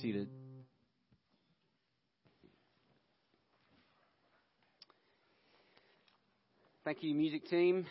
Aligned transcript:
seated. 0.00 0.28
Thank 6.84 7.02
you, 7.02 7.14
music 7.14 7.46
team. 7.48 7.86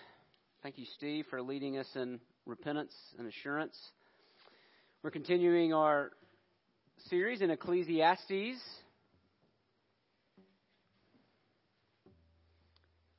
Thank 0.64 0.80
you, 0.80 0.86
Steve, 0.98 1.26
for 1.30 1.40
leading 1.44 1.78
us 1.78 1.86
in 1.94 2.20
repentance 2.48 2.94
and 3.20 3.28
assurance. 3.28 3.78
We're 5.04 5.12
continuing 5.12 5.72
our 5.72 6.12
series 7.10 7.42
in 7.42 7.52
Ecclesiastes. 7.52 8.60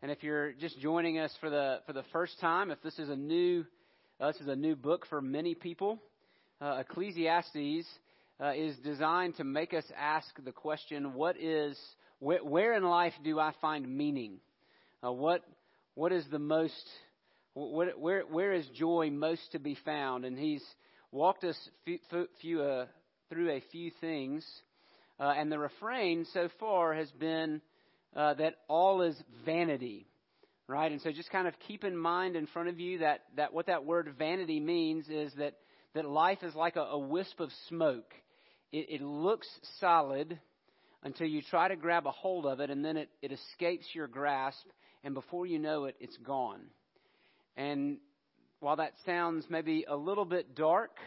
And 0.02 0.10
if 0.10 0.24
you're 0.24 0.52
just 0.54 0.80
joining 0.80 1.20
us 1.20 1.32
for 1.40 1.48
the 1.48 1.78
for 1.86 1.92
the 1.92 2.04
first 2.12 2.40
time, 2.40 2.72
if 2.72 2.82
this 2.82 2.98
is 2.98 3.08
a 3.08 3.16
new 3.16 3.64
uh, 4.18 4.32
this 4.32 4.40
is 4.40 4.48
a 4.48 4.56
new 4.56 4.74
book 4.74 5.06
for 5.08 5.22
many 5.22 5.54
people, 5.54 6.00
uh, 6.60 6.78
Ecclesiastes 6.80 7.86
uh, 8.42 8.52
is 8.52 8.76
designed 8.78 9.36
to 9.36 9.44
make 9.44 9.74
us 9.74 9.84
ask 9.98 10.28
the 10.44 10.52
question: 10.52 11.14
What 11.14 11.36
is 11.40 11.78
where, 12.18 12.44
where 12.44 12.74
in 12.74 12.82
life 12.82 13.14
do 13.22 13.38
I 13.38 13.52
find 13.60 13.88
meaning? 13.88 14.38
Uh, 15.04 15.12
what 15.12 15.42
what 15.94 16.12
is 16.12 16.24
the 16.30 16.38
most 16.38 16.84
what, 17.54 17.98
where 17.98 18.22
where 18.22 18.52
is 18.52 18.66
joy 18.74 19.10
most 19.10 19.52
to 19.52 19.58
be 19.58 19.76
found? 19.84 20.24
And 20.24 20.38
he's 20.38 20.64
walked 21.12 21.44
us 21.44 21.56
few, 22.40 22.62
uh, 22.62 22.86
through 23.28 23.50
a 23.50 23.62
few 23.72 23.90
things, 24.00 24.46
uh, 25.18 25.34
and 25.36 25.50
the 25.50 25.58
refrain 25.58 26.26
so 26.32 26.48
far 26.58 26.94
has 26.94 27.10
been 27.12 27.60
uh, 28.14 28.34
that 28.34 28.54
all 28.68 29.02
is 29.02 29.16
vanity, 29.44 30.06
right? 30.66 30.90
And 30.90 31.00
so 31.00 31.10
just 31.12 31.30
kind 31.30 31.48
of 31.48 31.54
keep 31.66 31.84
in 31.84 31.96
mind 31.96 32.36
in 32.36 32.46
front 32.46 32.68
of 32.68 32.78
you 32.78 32.98
that 32.98 33.22
that 33.36 33.52
what 33.52 33.66
that 33.66 33.84
word 33.84 34.14
vanity 34.18 34.60
means 34.60 35.08
is 35.08 35.32
that 35.34 35.54
that 35.94 36.04
life 36.08 36.42
is 36.42 36.54
like 36.54 36.76
a, 36.76 36.82
a 36.82 36.98
wisp 36.98 37.40
of 37.40 37.50
smoke. 37.68 38.14
It, 38.72 38.86
it 38.88 39.02
looks 39.02 39.48
solid 39.80 40.38
until 41.02 41.26
you 41.26 41.42
try 41.42 41.68
to 41.68 41.76
grab 41.76 42.06
a 42.06 42.10
hold 42.10 42.46
of 42.46 42.60
it, 42.60 42.70
and 42.70 42.84
then 42.84 42.96
it, 42.96 43.08
it 43.22 43.32
escapes 43.32 43.86
your 43.94 44.06
grasp, 44.06 44.66
and 45.02 45.14
before 45.14 45.46
you 45.46 45.58
know 45.58 45.84
it, 45.84 45.96
it's 45.98 46.16
gone. 46.18 46.60
And 47.56 47.98
while 48.60 48.76
that 48.76 48.92
sounds 49.06 49.46
maybe 49.48 49.84
a 49.88 49.96
little 49.96 50.26
bit 50.26 50.54
dark, 50.54 50.98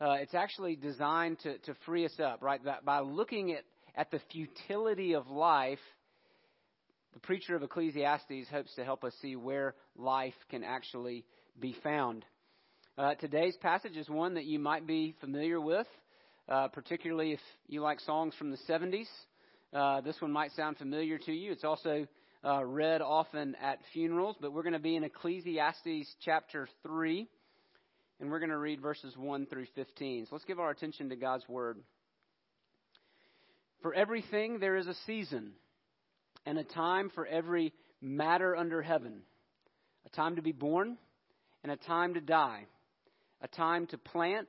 uh, 0.00 0.16
it's 0.20 0.34
actually 0.34 0.76
designed 0.76 1.40
to, 1.40 1.58
to 1.58 1.74
free 1.84 2.04
us 2.04 2.18
up, 2.22 2.42
right? 2.42 2.62
That 2.64 2.84
by 2.84 3.00
looking 3.00 3.52
at, 3.52 3.64
at 3.96 4.10
the 4.10 4.20
futility 4.30 5.14
of 5.14 5.28
life, 5.28 5.80
the 7.12 7.20
preacher 7.20 7.54
of 7.54 7.62
Ecclesiastes 7.62 8.48
hopes 8.50 8.74
to 8.76 8.84
help 8.84 9.04
us 9.04 9.14
see 9.20 9.36
where 9.36 9.74
life 9.96 10.34
can 10.50 10.64
actually 10.64 11.24
be 11.60 11.76
found. 11.82 12.24
Uh, 12.96 13.14
today's 13.14 13.56
passage 13.56 13.96
is 13.96 14.08
one 14.08 14.34
that 14.34 14.44
you 14.44 14.58
might 14.58 14.86
be 14.86 15.14
familiar 15.20 15.60
with, 15.60 15.86
uh, 16.48 16.68
particularly 16.68 17.32
if 17.32 17.40
you 17.66 17.80
like 17.80 18.00
songs 18.00 18.34
from 18.38 18.50
the 18.50 18.58
70s. 18.68 19.06
Uh, 19.72 20.00
this 20.00 20.20
one 20.20 20.30
might 20.32 20.52
sound 20.52 20.76
familiar 20.76 21.18
to 21.18 21.32
you. 21.32 21.52
It's 21.52 21.64
also 21.64 22.06
uh, 22.44 22.64
read 22.64 23.00
often 23.00 23.56
at 23.62 23.78
funerals, 23.92 24.36
but 24.40 24.52
we're 24.52 24.62
going 24.62 24.74
to 24.74 24.78
be 24.78 24.96
in 24.96 25.04
Ecclesiastes 25.04 26.14
chapter 26.24 26.68
3, 26.82 27.26
and 28.20 28.30
we're 28.30 28.38
going 28.38 28.50
to 28.50 28.58
read 28.58 28.80
verses 28.80 29.16
1 29.16 29.46
through 29.46 29.66
15. 29.74 30.26
So 30.26 30.28
let's 30.32 30.44
give 30.44 30.60
our 30.60 30.70
attention 30.70 31.08
to 31.08 31.16
God's 31.16 31.48
Word. 31.48 31.78
For 33.82 33.94
everything 33.94 34.58
there 34.60 34.76
is 34.76 34.86
a 34.86 34.94
season, 35.06 35.52
and 36.46 36.58
a 36.58 36.64
time 36.64 37.10
for 37.14 37.26
every 37.26 37.72
matter 38.00 38.54
under 38.54 38.82
heaven 38.82 39.22
a 40.06 40.10
time 40.10 40.36
to 40.36 40.42
be 40.42 40.52
born, 40.52 40.96
and 41.62 41.72
a 41.72 41.76
time 41.76 42.14
to 42.14 42.20
die, 42.20 42.66
a 43.40 43.48
time 43.48 43.86
to 43.86 43.98
plant, 43.98 44.48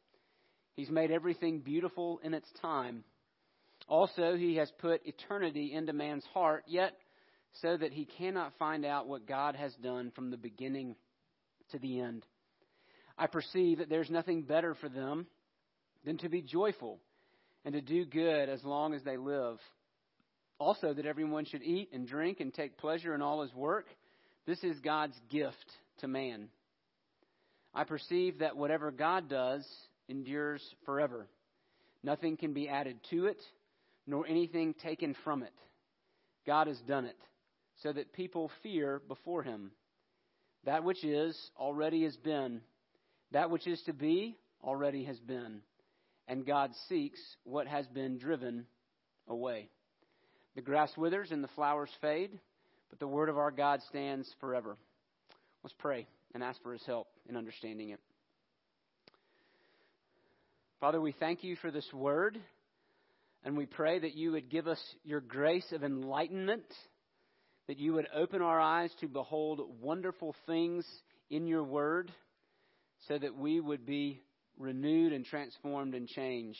He's 0.75 0.89
made 0.89 1.11
everything 1.11 1.59
beautiful 1.59 2.19
in 2.23 2.33
its 2.33 2.49
time. 2.61 3.03
Also, 3.87 4.35
He 4.35 4.55
has 4.55 4.71
put 4.79 5.05
eternity 5.05 5.73
into 5.73 5.93
man's 5.93 6.25
heart, 6.33 6.63
yet 6.67 6.93
so 7.53 7.75
that 7.77 7.91
he 7.91 8.05
cannot 8.05 8.53
find 8.57 8.85
out 8.85 9.07
what 9.07 9.27
God 9.27 9.55
has 9.55 9.73
done 9.75 10.11
from 10.15 10.31
the 10.31 10.37
beginning 10.37 10.95
to 11.71 11.79
the 11.79 11.99
end. 11.99 12.25
I 13.17 13.27
perceive 13.27 13.79
that 13.79 13.89
there's 13.89 14.09
nothing 14.09 14.43
better 14.43 14.75
for 14.75 14.89
them 14.89 15.27
than 16.05 16.17
to 16.19 16.29
be 16.29 16.41
joyful 16.41 16.99
and 17.65 17.73
to 17.73 17.81
do 17.81 18.05
good 18.05 18.49
as 18.49 18.63
long 18.63 18.93
as 18.93 19.03
they 19.03 19.17
live. 19.17 19.57
Also, 20.59 20.93
that 20.93 21.05
everyone 21.05 21.45
should 21.45 21.63
eat 21.63 21.89
and 21.91 22.07
drink 22.07 22.39
and 22.39 22.53
take 22.53 22.77
pleasure 22.77 23.13
in 23.13 23.21
all 23.21 23.41
his 23.41 23.53
work. 23.53 23.87
This 24.45 24.63
is 24.63 24.79
God's 24.79 25.19
gift 25.29 25.55
to 25.99 26.07
man. 26.07 26.49
I 27.73 27.83
perceive 27.83 28.39
that 28.39 28.57
whatever 28.57 28.91
God 28.91 29.29
does 29.29 29.67
endures 30.07 30.61
forever. 30.85 31.27
Nothing 32.03 32.37
can 32.37 32.53
be 32.53 32.67
added 32.67 32.97
to 33.11 33.27
it, 33.27 33.41
nor 34.07 34.25
anything 34.27 34.73
taken 34.73 35.15
from 35.23 35.43
it. 35.43 35.53
God 36.45 36.67
has 36.67 36.79
done 36.81 37.05
it 37.05 37.17
so 37.83 37.91
that 37.93 38.13
people 38.13 38.51
fear 38.63 39.01
before 39.07 39.43
him. 39.43 39.71
That 40.65 40.83
which 40.83 41.03
is 41.03 41.37
already 41.57 42.03
has 42.03 42.15
been, 42.17 42.61
that 43.31 43.49
which 43.49 43.67
is 43.67 43.81
to 43.83 43.93
be 43.93 44.37
already 44.63 45.05
has 45.05 45.19
been, 45.19 45.61
and 46.27 46.45
God 46.45 46.71
seeks 46.87 47.19
what 47.43 47.67
has 47.67 47.87
been 47.87 48.17
driven 48.17 48.65
away. 49.27 49.69
The 50.55 50.61
grass 50.61 50.95
withers 50.97 51.31
and 51.31 51.43
the 51.43 51.49
flowers 51.49 51.89
fade, 51.99 52.39
but 52.89 52.99
the 52.99 53.07
word 53.07 53.29
of 53.29 53.37
our 53.37 53.51
God 53.51 53.81
stands 53.89 54.31
forever. 54.39 54.77
Let's 55.63 55.75
pray 55.79 56.07
and 56.33 56.43
ask 56.43 56.61
for 56.61 56.73
his 56.73 56.85
help 56.85 57.07
in 57.27 57.37
understanding 57.37 57.89
it. 57.89 57.99
Father, 60.81 60.99
we 60.99 61.11
thank 61.11 61.43
you 61.43 61.55
for 61.57 61.69
this 61.69 61.87
word, 61.93 62.39
and 63.45 63.55
we 63.55 63.67
pray 63.67 63.99
that 63.99 64.15
you 64.15 64.31
would 64.31 64.49
give 64.49 64.67
us 64.67 64.81
your 65.03 65.21
grace 65.21 65.71
of 65.73 65.83
enlightenment 65.83 66.65
that 67.67 67.77
you 67.77 67.93
would 67.93 68.07
open 68.15 68.41
our 68.41 68.59
eyes 68.59 68.89
to 68.99 69.07
behold 69.07 69.61
wonderful 69.79 70.35
things 70.47 70.83
in 71.29 71.45
your 71.45 71.63
word 71.63 72.11
so 73.07 73.15
that 73.15 73.37
we 73.37 73.59
would 73.59 73.85
be 73.85 74.23
renewed 74.57 75.13
and 75.13 75.23
transformed 75.23 75.93
and 75.93 76.07
changed. 76.07 76.57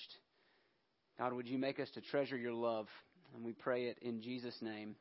God, 1.17 1.33
would 1.33 1.47
you 1.47 1.57
make 1.57 1.79
us 1.79 1.89
to 1.95 2.01
treasure 2.01 2.38
your 2.38 2.53
love? 2.53 2.85
And 3.33 3.44
we 3.44 3.53
pray 3.53 3.85
it 3.85 3.97
in 4.03 4.21
Jesus' 4.21 4.56
name. 4.62 4.95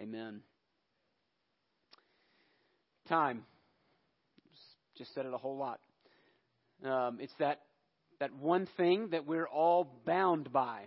Amen. 0.00 0.40
Time. 3.06 3.44
Just 4.96 5.12
said 5.14 5.26
it 5.26 5.34
a 5.34 5.38
whole 5.38 5.58
lot. 5.58 5.80
Um, 6.82 7.18
it's 7.20 7.34
that, 7.38 7.60
that 8.20 8.34
one 8.34 8.66
thing 8.76 9.08
that 9.10 9.26
we're 9.26 9.48
all 9.48 9.86
bound 10.04 10.52
by. 10.52 10.82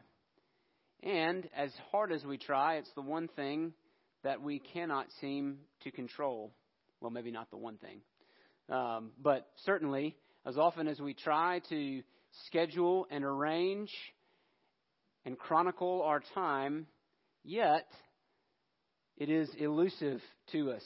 And 1.03 1.47
as 1.55 1.71
hard 1.91 2.11
as 2.11 2.23
we 2.25 2.37
try, 2.37 2.75
it's 2.75 2.91
the 2.95 3.01
one 3.01 3.27
thing 3.35 3.73
that 4.23 4.41
we 4.41 4.59
cannot 4.59 5.07
seem 5.21 5.59
to 5.83 5.91
control. 5.91 6.51
Well, 6.99 7.11
maybe 7.11 7.31
not 7.31 7.49
the 7.51 7.57
one 7.57 7.77
thing. 7.77 8.01
Um, 8.69 9.11
but 9.21 9.47
certainly, 9.65 10.15
as 10.45 10.57
often 10.57 10.87
as 10.87 10.99
we 10.99 11.13
try 11.13 11.61
to 11.69 12.01
schedule 12.47 13.07
and 13.09 13.23
arrange 13.23 13.91
and 15.25 15.37
chronicle 15.37 16.01
our 16.03 16.21
time, 16.33 16.85
yet 17.43 17.87
it 19.17 19.29
is 19.29 19.49
elusive 19.57 20.21
to 20.51 20.71
us. 20.71 20.83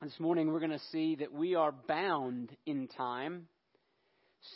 This 0.00 0.18
morning, 0.18 0.52
we're 0.52 0.58
going 0.58 0.72
to 0.72 0.80
see 0.90 1.16
that 1.16 1.32
we 1.32 1.54
are 1.54 1.72
bound 1.72 2.50
in 2.66 2.88
time 2.88 3.46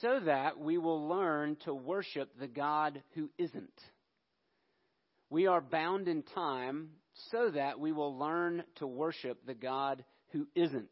so 0.03 0.21
that 0.21 0.59
we 0.59 0.79
will 0.79 1.09
learn 1.09 1.57
to 1.65 1.75
worship 1.75 2.31
the 2.39 2.49
God 2.49 3.03
who 3.15 3.31
isn't. 3.39 3.81
We 5.31 5.47
are 5.47 5.61
bound 5.61 6.09
in 6.09 6.23
time 6.23 6.91
so 7.31 7.51
that 7.51 7.81
we 7.81 7.93
will 7.93 8.17
learn 8.19 8.63
to 8.77 8.87
worship 8.87 9.47
the 9.47 9.55
God 9.55 10.05
who 10.33 10.47
isn't. 10.55 10.91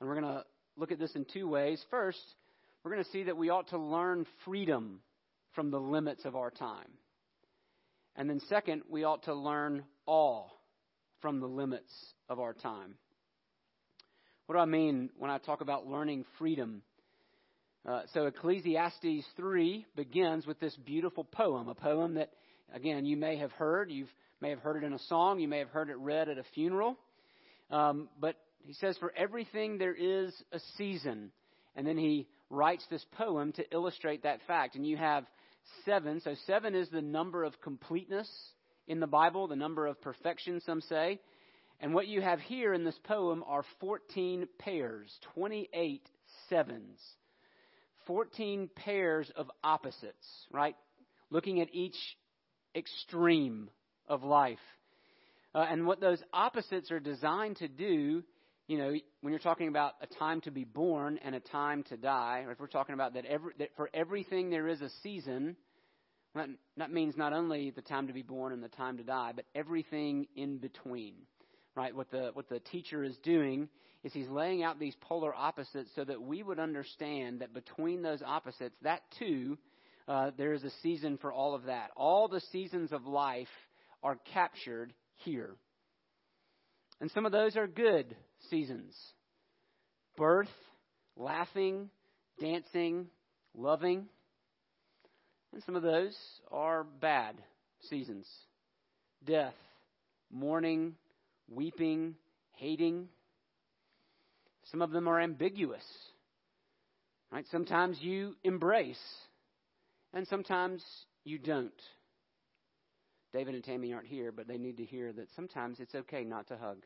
And 0.00 0.08
we're 0.08 0.20
going 0.20 0.34
to 0.34 0.44
look 0.76 0.92
at 0.92 0.98
this 0.98 1.14
in 1.14 1.26
two 1.32 1.48
ways. 1.48 1.82
First, 1.90 2.22
we're 2.82 2.92
going 2.92 3.04
to 3.04 3.10
see 3.10 3.24
that 3.24 3.36
we 3.36 3.50
ought 3.50 3.68
to 3.68 3.78
learn 3.78 4.26
freedom 4.44 5.00
from 5.54 5.70
the 5.70 5.80
limits 5.80 6.24
of 6.24 6.36
our 6.36 6.50
time. 6.50 6.88
And 8.16 8.28
then, 8.28 8.40
second, 8.48 8.82
we 8.88 9.04
ought 9.04 9.24
to 9.24 9.34
learn 9.34 9.84
awe 10.06 10.48
from 11.20 11.40
the 11.40 11.46
limits 11.46 11.92
of 12.28 12.40
our 12.40 12.52
time. 12.52 12.94
What 14.46 14.56
do 14.56 14.60
I 14.60 14.66
mean 14.66 15.10
when 15.18 15.30
I 15.30 15.38
talk 15.38 15.60
about 15.60 15.86
learning 15.86 16.24
freedom? 16.38 16.82
Uh, 17.84 18.02
so, 18.14 18.26
Ecclesiastes 18.26 19.26
3 19.36 19.84
begins 19.96 20.46
with 20.46 20.60
this 20.60 20.76
beautiful 20.86 21.24
poem, 21.24 21.68
a 21.68 21.74
poem 21.74 22.14
that, 22.14 22.30
again, 22.72 23.04
you 23.04 23.16
may 23.16 23.36
have 23.36 23.50
heard. 23.52 23.90
You 23.90 24.06
may 24.40 24.50
have 24.50 24.60
heard 24.60 24.76
it 24.76 24.86
in 24.86 24.92
a 24.92 24.98
song, 25.00 25.40
you 25.40 25.48
may 25.48 25.58
have 25.58 25.70
heard 25.70 25.90
it 25.90 25.96
read 25.98 26.28
at 26.28 26.38
a 26.38 26.44
funeral. 26.54 26.96
Um, 27.70 28.08
but 28.20 28.36
he 28.64 28.72
says, 28.74 28.96
For 28.98 29.12
everything 29.16 29.78
there 29.78 29.94
is 29.94 30.32
a 30.52 30.60
season. 30.76 31.32
And 31.74 31.84
then 31.84 31.98
he 31.98 32.28
writes 32.50 32.84
this 32.88 33.04
poem 33.12 33.50
to 33.52 33.64
illustrate 33.72 34.22
that 34.22 34.40
fact. 34.46 34.76
And 34.76 34.86
you 34.86 34.96
have 34.96 35.24
seven. 35.84 36.20
So, 36.20 36.36
seven 36.46 36.76
is 36.76 36.88
the 36.90 37.02
number 37.02 37.42
of 37.42 37.60
completeness 37.62 38.30
in 38.86 39.00
the 39.00 39.08
Bible, 39.08 39.48
the 39.48 39.56
number 39.56 39.88
of 39.88 40.00
perfection, 40.00 40.60
some 40.64 40.82
say. 40.82 41.18
And 41.80 41.94
what 41.94 42.06
you 42.06 42.20
have 42.20 42.38
here 42.38 42.74
in 42.74 42.84
this 42.84 42.98
poem 43.02 43.42
are 43.44 43.64
14 43.80 44.46
pairs, 44.60 45.12
28 45.34 46.08
sevens. 46.48 47.00
14 48.06 48.68
pairs 48.74 49.30
of 49.36 49.50
opposites, 49.62 50.46
right? 50.50 50.76
Looking 51.30 51.60
at 51.60 51.68
each 51.72 51.96
extreme 52.74 53.70
of 54.08 54.22
life. 54.22 54.58
Uh, 55.54 55.66
and 55.68 55.86
what 55.86 56.00
those 56.00 56.22
opposites 56.32 56.90
are 56.90 57.00
designed 57.00 57.56
to 57.56 57.68
do, 57.68 58.22
you 58.66 58.78
know, 58.78 58.94
when 59.20 59.32
you're 59.32 59.38
talking 59.38 59.68
about 59.68 59.92
a 60.00 60.06
time 60.06 60.40
to 60.42 60.50
be 60.50 60.64
born 60.64 61.18
and 61.22 61.34
a 61.34 61.40
time 61.40 61.82
to 61.84 61.96
die, 61.96 62.44
or 62.46 62.52
if 62.52 62.60
we're 62.60 62.66
talking 62.66 62.94
about 62.94 63.14
that, 63.14 63.26
every, 63.26 63.52
that 63.58 63.68
for 63.76 63.90
everything 63.92 64.50
there 64.50 64.68
is 64.68 64.80
a 64.80 64.88
season, 65.02 65.56
that, 66.34 66.48
that 66.78 66.90
means 66.90 67.16
not 67.16 67.32
only 67.32 67.70
the 67.70 67.82
time 67.82 68.06
to 68.06 68.12
be 68.12 68.22
born 68.22 68.52
and 68.52 68.62
the 68.62 68.68
time 68.68 68.96
to 68.96 69.02
die, 69.02 69.32
but 69.34 69.44
everything 69.54 70.26
in 70.34 70.56
between. 70.56 71.14
Right? 71.74 71.94
What 71.94 72.10
the 72.10 72.30
what 72.34 72.48
the 72.48 72.60
teacher 72.60 73.02
is 73.02 73.16
doing 73.22 73.68
is 74.04 74.12
he's 74.12 74.28
laying 74.28 74.62
out 74.62 74.78
these 74.78 74.96
polar 75.00 75.34
opposites 75.34 75.90
so 75.94 76.04
that 76.04 76.20
we 76.20 76.42
would 76.42 76.58
understand 76.58 77.40
that 77.40 77.54
between 77.54 78.02
those 78.02 78.20
opposites, 78.22 78.74
that 78.82 79.02
too, 79.18 79.56
uh, 80.08 80.32
there 80.36 80.52
is 80.52 80.64
a 80.64 80.72
season 80.82 81.18
for 81.18 81.32
all 81.32 81.54
of 81.54 81.64
that. 81.64 81.90
All 81.96 82.28
the 82.28 82.40
seasons 82.52 82.92
of 82.92 83.06
life 83.06 83.48
are 84.02 84.18
captured 84.32 84.92
here. 85.24 85.54
And 87.00 87.10
some 87.12 87.26
of 87.26 87.32
those 87.32 87.56
are 87.56 87.66
good 87.66 88.14
seasons 88.50 88.94
birth, 90.16 90.48
laughing, 91.16 91.88
dancing, 92.40 93.06
loving. 93.54 94.06
And 95.52 95.62
some 95.64 95.76
of 95.76 95.82
those 95.82 96.16
are 96.50 96.84
bad 96.84 97.36
seasons 97.88 98.26
death, 99.24 99.54
mourning, 100.30 100.94
weeping, 101.54 102.14
hating. 102.52 103.08
Some 104.70 104.82
of 104.82 104.90
them 104.90 105.08
are 105.08 105.20
ambiguous. 105.20 105.84
Right? 107.30 107.46
Sometimes 107.50 107.98
you 108.00 108.36
embrace, 108.44 109.02
and 110.12 110.26
sometimes 110.28 110.84
you 111.24 111.38
don't. 111.38 111.72
David 113.32 113.54
and 113.54 113.64
Tammy 113.64 113.92
aren't 113.94 114.06
here, 114.06 114.30
but 114.30 114.46
they 114.46 114.58
need 114.58 114.76
to 114.76 114.84
hear 114.84 115.12
that 115.12 115.28
sometimes 115.34 115.80
it's 115.80 115.94
okay 115.94 116.24
not 116.24 116.48
to 116.48 116.56
hug. 116.56 116.84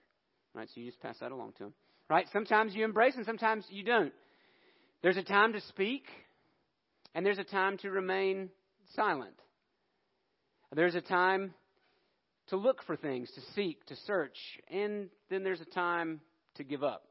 Right? 0.54 0.68
So 0.72 0.80
you 0.80 0.86
just 0.86 1.00
pass 1.00 1.16
that 1.20 1.32
along 1.32 1.54
to 1.58 1.64
them. 1.64 1.74
Right? 2.08 2.26
Sometimes 2.32 2.74
you 2.74 2.84
embrace 2.84 3.14
and 3.16 3.26
sometimes 3.26 3.64
you 3.68 3.82
don't. 3.82 4.12
There's 5.02 5.16
a 5.16 5.24
time 5.24 5.52
to 5.52 5.60
speak, 5.62 6.04
and 7.14 7.26
there's 7.26 7.38
a 7.38 7.44
time 7.44 7.78
to 7.78 7.90
remain 7.90 8.50
silent. 8.94 9.34
There's 10.74 10.94
a 10.94 11.00
time 11.00 11.54
to 12.48 12.56
look 12.56 12.82
for 12.84 12.96
things, 12.96 13.30
to 13.34 13.40
seek, 13.54 13.84
to 13.86 13.96
search, 14.06 14.36
and 14.70 15.08
then 15.30 15.42
there's 15.42 15.60
a 15.60 15.64
time 15.64 16.20
to 16.56 16.64
give 16.64 16.84
up. 16.84 17.04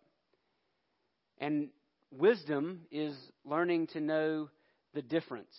And 1.39 1.69
wisdom 2.11 2.81
is 2.91 3.15
learning 3.43 3.87
to 3.87 3.99
know 3.99 4.49
the 4.93 5.01
difference. 5.01 5.55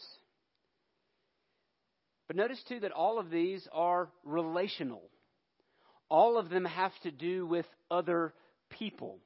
But 2.26 2.36
notice 2.36 2.62
too 2.68 2.80
that 2.80 2.92
all 2.92 3.18
of 3.18 3.30
these 3.30 3.66
are 3.72 4.08
relational. 4.24 5.02
All 6.08 6.38
of 6.38 6.48
them 6.48 6.64
have 6.64 6.92
to 7.02 7.10
do 7.10 7.46
with 7.46 7.66
other 7.90 8.32
people. 8.70 9.18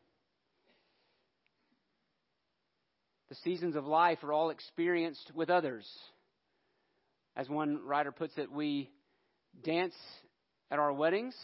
The 3.28 3.36
seasons 3.36 3.76
of 3.76 3.86
life 3.86 4.24
are 4.24 4.32
all 4.32 4.50
experienced 4.50 5.30
with 5.34 5.50
others. 5.50 5.86
As 7.36 7.48
one 7.48 7.80
writer 7.86 8.10
puts 8.10 8.36
it, 8.36 8.50
we 8.50 8.90
dance 9.62 9.94
at 10.70 10.78
our 10.78 10.92
weddings 10.92 11.34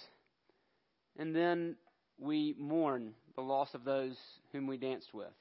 and 1.18 1.34
then 1.34 1.76
we 2.18 2.54
mourn 2.58 3.12
the 3.34 3.42
loss 3.42 3.74
of 3.74 3.84
those 3.84 4.16
whom 4.52 4.66
we 4.66 4.76
danced 4.76 5.12
with. 5.12 5.32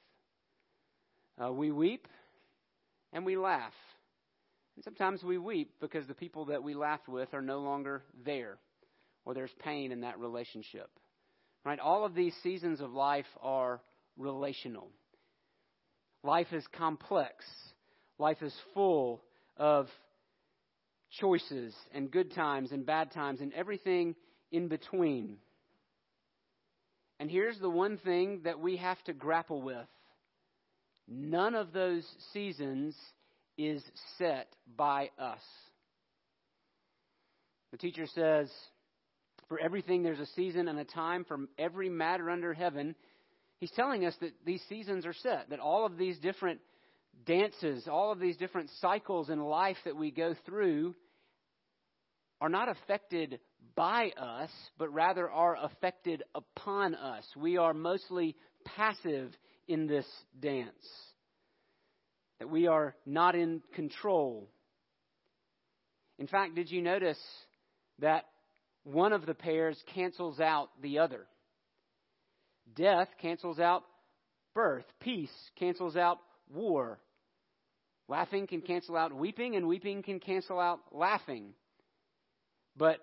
Uh, 1.42 1.52
we 1.52 1.70
weep 1.70 2.08
and 3.12 3.24
we 3.24 3.36
laugh. 3.36 3.72
And 4.74 4.84
sometimes 4.84 5.22
we 5.22 5.38
weep 5.38 5.72
because 5.80 6.06
the 6.06 6.14
people 6.14 6.46
that 6.46 6.62
we 6.62 6.74
laughed 6.74 7.08
with 7.08 7.32
are 7.32 7.42
no 7.42 7.60
longer 7.60 8.02
there, 8.24 8.58
or 9.24 9.32
there's 9.34 9.54
pain 9.62 9.92
in 9.92 10.02
that 10.02 10.18
relationship. 10.18 10.90
Right? 11.64 11.80
All 11.80 12.04
of 12.04 12.14
these 12.14 12.34
seasons 12.42 12.80
of 12.80 12.92
life 12.92 13.26
are 13.42 13.80
relational. 14.16 14.88
Life 16.22 16.52
is 16.52 16.64
complex. 16.72 17.44
Life 18.18 18.42
is 18.42 18.54
full 18.74 19.22
of 19.56 19.88
choices 21.20 21.74
and 21.94 22.10
good 22.10 22.34
times 22.34 22.72
and 22.72 22.84
bad 22.84 23.12
times 23.12 23.40
and 23.40 23.52
everything 23.54 24.14
in 24.50 24.68
between. 24.68 25.36
And 27.18 27.30
here's 27.30 27.58
the 27.58 27.70
one 27.70 27.98
thing 27.98 28.42
that 28.44 28.60
we 28.60 28.76
have 28.76 29.02
to 29.04 29.12
grapple 29.12 29.62
with 29.62 29.86
none 31.08 31.54
of 31.54 31.72
those 31.72 32.04
seasons 32.32 32.96
is 33.56 33.82
set 34.18 34.48
by 34.76 35.10
us. 35.18 35.40
The 37.72 37.78
teacher 37.78 38.06
says, 38.14 38.50
For 39.48 39.58
everything 39.58 40.02
there's 40.02 40.20
a 40.20 40.26
season 40.34 40.68
and 40.68 40.78
a 40.78 40.84
time 40.84 41.24
for 41.24 41.38
every 41.58 41.88
matter 41.88 42.30
under 42.30 42.52
heaven. 42.52 42.94
He's 43.58 43.70
telling 43.72 44.04
us 44.04 44.14
that 44.20 44.32
these 44.44 44.62
seasons 44.68 45.06
are 45.06 45.14
set, 45.14 45.50
that 45.50 45.60
all 45.60 45.86
of 45.86 45.96
these 45.96 46.18
different 46.18 46.60
dances, 47.24 47.88
all 47.88 48.12
of 48.12 48.20
these 48.20 48.36
different 48.36 48.70
cycles 48.80 49.30
in 49.30 49.40
life 49.40 49.76
that 49.84 49.96
we 49.96 50.10
go 50.10 50.34
through 50.44 50.94
are 52.40 52.48
not 52.48 52.68
affected 52.68 53.40
by 53.74 54.10
us, 54.10 54.50
but 54.78 54.92
rather 54.92 55.30
are 55.30 55.56
affected 55.62 56.22
upon 56.34 56.94
us. 56.94 57.24
We 57.36 57.56
are 57.56 57.74
mostly 57.74 58.36
passive 58.64 59.32
in 59.68 59.86
this 59.86 60.06
dance 60.38 60.74
that 62.38 62.50
we 62.50 62.66
are 62.66 62.94
not 63.06 63.34
in 63.34 63.62
control. 63.74 64.48
In 66.18 66.26
fact, 66.26 66.54
did 66.54 66.70
you 66.70 66.82
notice 66.82 67.20
that 67.98 68.24
one 68.84 69.12
of 69.12 69.26
the 69.26 69.34
pairs 69.34 69.82
cancels 69.94 70.40
out 70.40 70.68
the 70.82 70.98
other? 70.98 71.26
Death 72.74 73.08
cancels 73.20 73.58
out 73.58 73.84
birth, 74.54 74.84
peace 75.00 75.30
cancels 75.58 75.96
out 75.96 76.18
war. 76.52 76.98
Laughing 78.08 78.46
can 78.46 78.60
cancel 78.60 78.96
out 78.96 79.12
weeping, 79.12 79.56
and 79.56 79.66
weeping 79.66 80.02
can 80.02 80.20
cancel 80.20 80.60
out 80.60 80.80
laughing. 80.92 81.54
But 82.76 82.98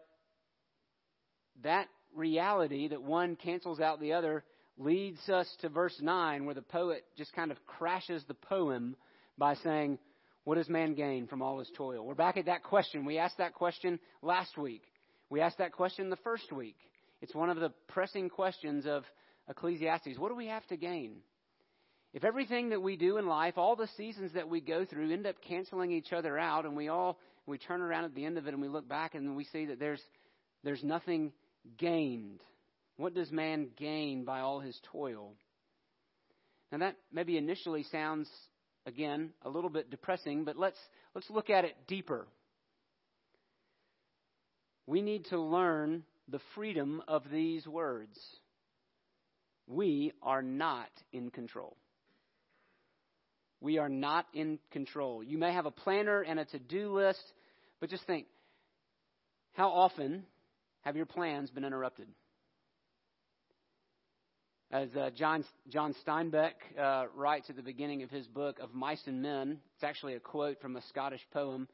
that 1.64 1.88
reality 2.16 2.88
that 2.90 3.02
one 3.02 3.36
cancels 3.36 3.80
out 3.80 4.00
the 4.00 4.14
other 4.14 4.44
leads 4.78 5.30
us 5.30 5.48
to 5.62 5.70
verse 5.70 5.96
9, 6.02 6.46
where 6.46 6.56
the 6.56 6.62
poet 6.62 7.04
just 7.18 7.34
kind 7.34 7.52
of 7.52 7.58
crashes 7.66 8.24
the 8.28 8.34
poem 8.34 8.96
by 9.38 9.56
saying, 9.56 10.00
What 10.46 10.56
does 10.56 10.70
man 10.70 10.94
gain 10.94 11.28
from 11.28 11.42
all 11.42 11.60
his 11.60 11.72
toil? 11.76 12.06
We're 12.06 12.16
back 12.16 12.38
at 12.38 12.46
that 12.46 12.64
question. 12.64 13.06
We 13.06 13.18
asked 13.18 13.38
that 13.38 13.54
question 13.54 14.00
last 14.22 14.58
week. 14.58 14.84
We 15.30 15.42
asked 15.42 15.58
that 15.58 15.74
question 15.74 16.10
the 16.10 16.16
first 16.18 16.52
week. 16.52 16.78
It's 17.22 17.36
one 17.36 17.50
of 17.50 17.58
the 17.58 17.72
pressing 17.88 18.30
questions 18.30 18.86
of 18.86 19.04
Ecclesiastes. 19.50 20.18
What 20.18 20.30
do 20.30 20.36
we 20.36 20.48
have 20.48 20.66
to 20.68 20.78
gain? 20.78 21.18
If 22.14 22.24
everything 22.24 22.70
that 22.70 22.82
we 22.82 22.96
do 22.96 23.18
in 23.18 23.28
life, 23.28 23.58
all 23.58 23.76
the 23.76 23.90
seasons 23.98 24.34
that 24.34 24.48
we 24.48 24.62
go 24.62 24.86
through, 24.86 25.12
end 25.12 25.26
up 25.26 25.36
canceling 25.48 25.92
each 25.92 26.14
other 26.14 26.38
out, 26.38 26.66
and 26.66 26.76
we 26.76 26.88
all 26.88 27.18
we 27.46 27.58
turn 27.58 27.82
around 27.82 28.06
at 28.06 28.16
the 28.16 28.26
end 28.26 28.38
of 28.38 28.48
it 28.48 28.54
and 28.54 28.62
we 28.62 28.70
look 28.70 28.88
back 28.88 29.16
and 29.16 29.36
we 29.36 29.44
see 29.46 29.66
that 29.66 29.80
there's 29.80 30.02
there's 30.64 30.84
nothing 30.84 31.34
gained. 31.78 32.40
What 32.98 33.14
does 33.14 33.32
man 33.32 33.70
gain 33.78 34.24
by 34.24 34.40
all 34.40 34.60
his 34.60 34.80
toil? 34.92 35.34
Now 36.72 36.78
that 36.78 36.96
maybe 37.12 37.38
initially 37.38 37.84
sounds 37.92 38.30
again, 38.86 39.32
a 39.44 39.50
little 39.50 39.70
bit 39.70 39.90
depressing, 39.90 40.44
but 40.44 40.58
let's, 40.58 40.78
let's 41.16 41.30
look 41.30 41.50
at 41.50 41.66
it 41.66 41.76
deeper. 41.88 42.28
We 44.86 45.02
need 45.02 45.26
to 45.26 45.40
learn 45.40 46.04
the 46.28 46.42
freedom 46.56 47.02
of 47.08 47.24
these 47.32 47.66
words. 47.68 48.18
We 49.68 50.12
are 50.22 50.42
not 50.42 50.90
in 51.14 51.30
control. 51.30 51.78
We 53.64 53.78
are 53.78 53.88
not 53.88 54.26
in 54.34 54.60
control. 54.72 55.24
You 55.24 55.38
may 55.38 55.54
have 55.54 55.66
a 55.66 55.72
planner 55.72 56.20
and 56.20 56.38
a 56.38 56.44
to 56.44 56.60
do 56.60 56.92
list, 56.92 57.24
but 57.80 57.90
just 57.90 58.06
think 58.06 58.26
how 59.54 59.70
often 59.70 60.26
have 60.82 60.98
your 60.98 61.06
plans 61.06 61.50
been 61.50 61.64
interrupted? 61.64 62.10
As 64.70 64.90
uh, 65.00 65.12
John, 65.16 65.46
John 65.70 65.96
Steinbeck 66.06 66.52
uh, 66.78 67.06
writes 67.16 67.50
at 67.50 67.56
the 67.56 67.62
beginning 67.62 68.04
of 68.04 68.10
his 68.10 68.28
book 68.28 68.60
of 68.60 68.74
Mice 68.74 69.04
and 69.06 69.22
Men, 69.22 69.60
it's 69.76 69.84
actually 69.84 70.16
a 70.16 70.20
quote 70.20 70.60
from 70.60 70.76
a 70.76 70.82
Scottish 70.90 71.26
poem. 71.32 71.70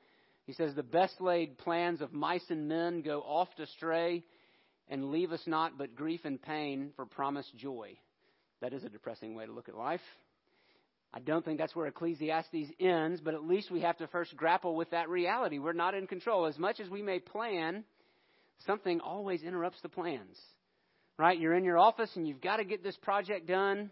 He 0.46 0.54
says, 0.54 0.76
The 0.76 0.84
best 0.84 1.20
laid 1.20 1.58
plans 1.58 2.02
of 2.02 2.14
mice 2.14 2.46
and 2.50 2.68
men 2.68 3.02
go 3.02 3.22
oft 3.22 3.60
astray 3.60 4.24
and 4.90 5.12
leave 5.12 5.32
us 5.32 5.42
not 5.48 5.80
but 5.80 5.96
grief 5.96 6.22
and 6.24 6.40
pain 6.40 6.92
for 6.96 7.08
promised 7.08 7.56
joy. 7.56 7.98
That 8.62 8.74
is 8.74 8.84
a 8.84 8.90
depressing 8.90 9.34
way 9.34 9.48
to 9.48 9.52
look 9.52 9.70
at 9.70 9.76
life. 9.76 10.02
I 11.14 11.20
don't 11.20 11.44
think 11.44 11.58
that's 11.58 11.76
where 11.76 11.88
Ecclesiastes 11.88 12.72
ends, 12.80 13.20
but 13.22 13.34
at 13.34 13.44
least 13.44 13.72
we 13.72 13.82
have 13.82 13.98
to 13.98 14.08
first 14.08 14.36
grapple 14.38 14.76
with 14.76 14.92
that 14.92 15.10
reality. 15.10 15.58
We're 15.58 15.74
not 15.74 15.96
in 15.96 16.06
control. 16.06 16.46
As 16.46 16.58
much 16.60 16.80
as 16.80 16.90
we 16.90 17.02
may 17.02 17.20
plan, 17.20 17.84
something 18.68 19.00
always 19.02 19.42
interrupts 19.42 19.82
the 19.82 19.90
plans 19.90 20.38
right? 21.20 21.38
You're 21.38 21.54
in 21.54 21.66
your 21.66 21.78
office 21.78 22.10
and 22.16 22.28
you've 22.28 22.42
got 22.42 22.58
to 22.58 22.64
get 22.64 22.82
this 22.82 22.96
project 23.02 23.46
done, 23.46 23.92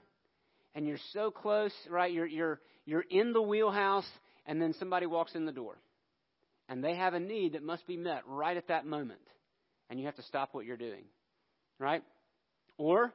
and 0.74 0.88
you're 0.88 0.98
so 1.12 1.30
close, 1.30 1.74
right? 1.90 2.12
You're 2.12 2.26
you're 2.26 2.60
you're 2.86 3.06
in 3.08 3.34
the 3.34 3.42
wheelhouse, 3.42 4.08
and 4.48 4.60
then 4.60 4.74
somebody 4.80 5.06
walks 5.06 5.36
in 5.36 5.46
the 5.46 5.52
door, 5.52 5.78
and 6.70 6.84
they 6.84 6.96
have 6.96 7.14
a 7.14 7.20
need 7.20 7.54
that 7.54 7.62
must 7.62 7.86
be 7.86 7.98
met 7.98 8.22
right 8.26 8.56
at 8.56 8.70
that 8.70 8.86
moment, 8.86 9.20
and 9.90 10.00
you 10.00 10.06
have 10.06 10.16
to 10.16 10.24
stop 10.24 10.50
what 10.54 10.66
you're 10.66 10.78
doing, 10.78 11.04
right? 11.78 12.02
Or 12.78 13.14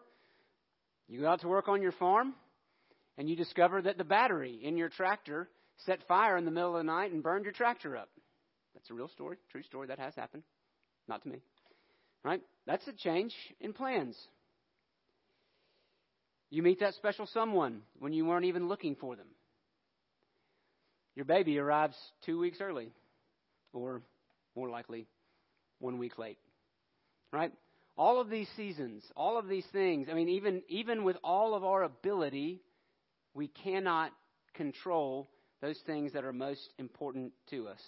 you 1.09 1.21
go 1.21 1.29
out 1.29 1.41
to 1.41 1.49
work 1.49 1.69
on 1.69 1.81
your 1.81 1.93
farm, 1.93 2.35
and 3.19 3.29
you 3.29 3.37
discover 3.37 3.83
that 3.83 3.99
the 3.99 4.05
battery 4.05 4.61
in 4.63 4.77
your 4.77 4.89
tractor 4.89 5.49
set 5.85 6.07
fire 6.07 6.37
in 6.37 6.45
the 6.45 6.51
middle 6.51 6.77
of 6.77 6.79
the 6.79 6.91
night 6.91 7.13
and 7.13 7.23
burned 7.23 7.45
your 7.45 7.53
tractor 7.53 7.97
up. 7.97 8.09
That's 8.75 8.91
a 8.91 8.95
real 8.95 9.09
story, 9.09 9.37
true 9.51 9.63
story. 9.63 9.89
That 9.89 9.99
has 9.99 10.15
happened. 10.15 10.43
Not 11.09 11.23
to 11.23 11.29
me. 11.29 11.39
Right? 12.25 12.41
That's 12.67 12.87
a 12.87 12.93
change 12.93 13.35
in 13.61 13.73
plans. 13.73 14.17
You 16.51 16.63
meet 16.63 16.81
that 16.81 16.95
special 16.95 17.27
someone 17.27 17.83
when 17.99 18.13
you 18.13 18.25
weren't 18.25 18.45
even 18.45 18.69
looking 18.69 18.95
for 18.95 19.17
them. 19.17 19.27
Your 21.15 21.25
baby 21.25 21.59
arrives 21.59 21.97
two 22.25 22.39
weeks 22.39 22.59
early, 22.61 22.91
or 23.73 24.03
more 24.55 24.71
likely, 24.71 25.07
one 25.79 25.99
week 25.99 26.19
late. 26.19 26.39
Right? 27.33 27.53
All 27.97 28.21
of 28.21 28.31
these 28.31 28.49
seasons, 28.57 29.03
all 29.17 29.39
of 29.39 29.49
these 29.49 29.67
things, 29.73 30.09
I 30.11 30.15
mean, 30.15 30.29
even, 30.29 30.63
even 30.69 31.05
with 31.05 31.17
all 31.23 31.55
of 31.55 31.65
our 31.65 31.83
ability, 31.83 32.61
we 33.35 33.49
cannot 33.49 34.13
control 34.55 35.29
those 35.61 35.79
things 35.87 36.13
that 36.13 36.25
are 36.25 36.33
most 36.33 36.73
important 36.79 37.33
to 37.51 37.69
us. 37.69 37.81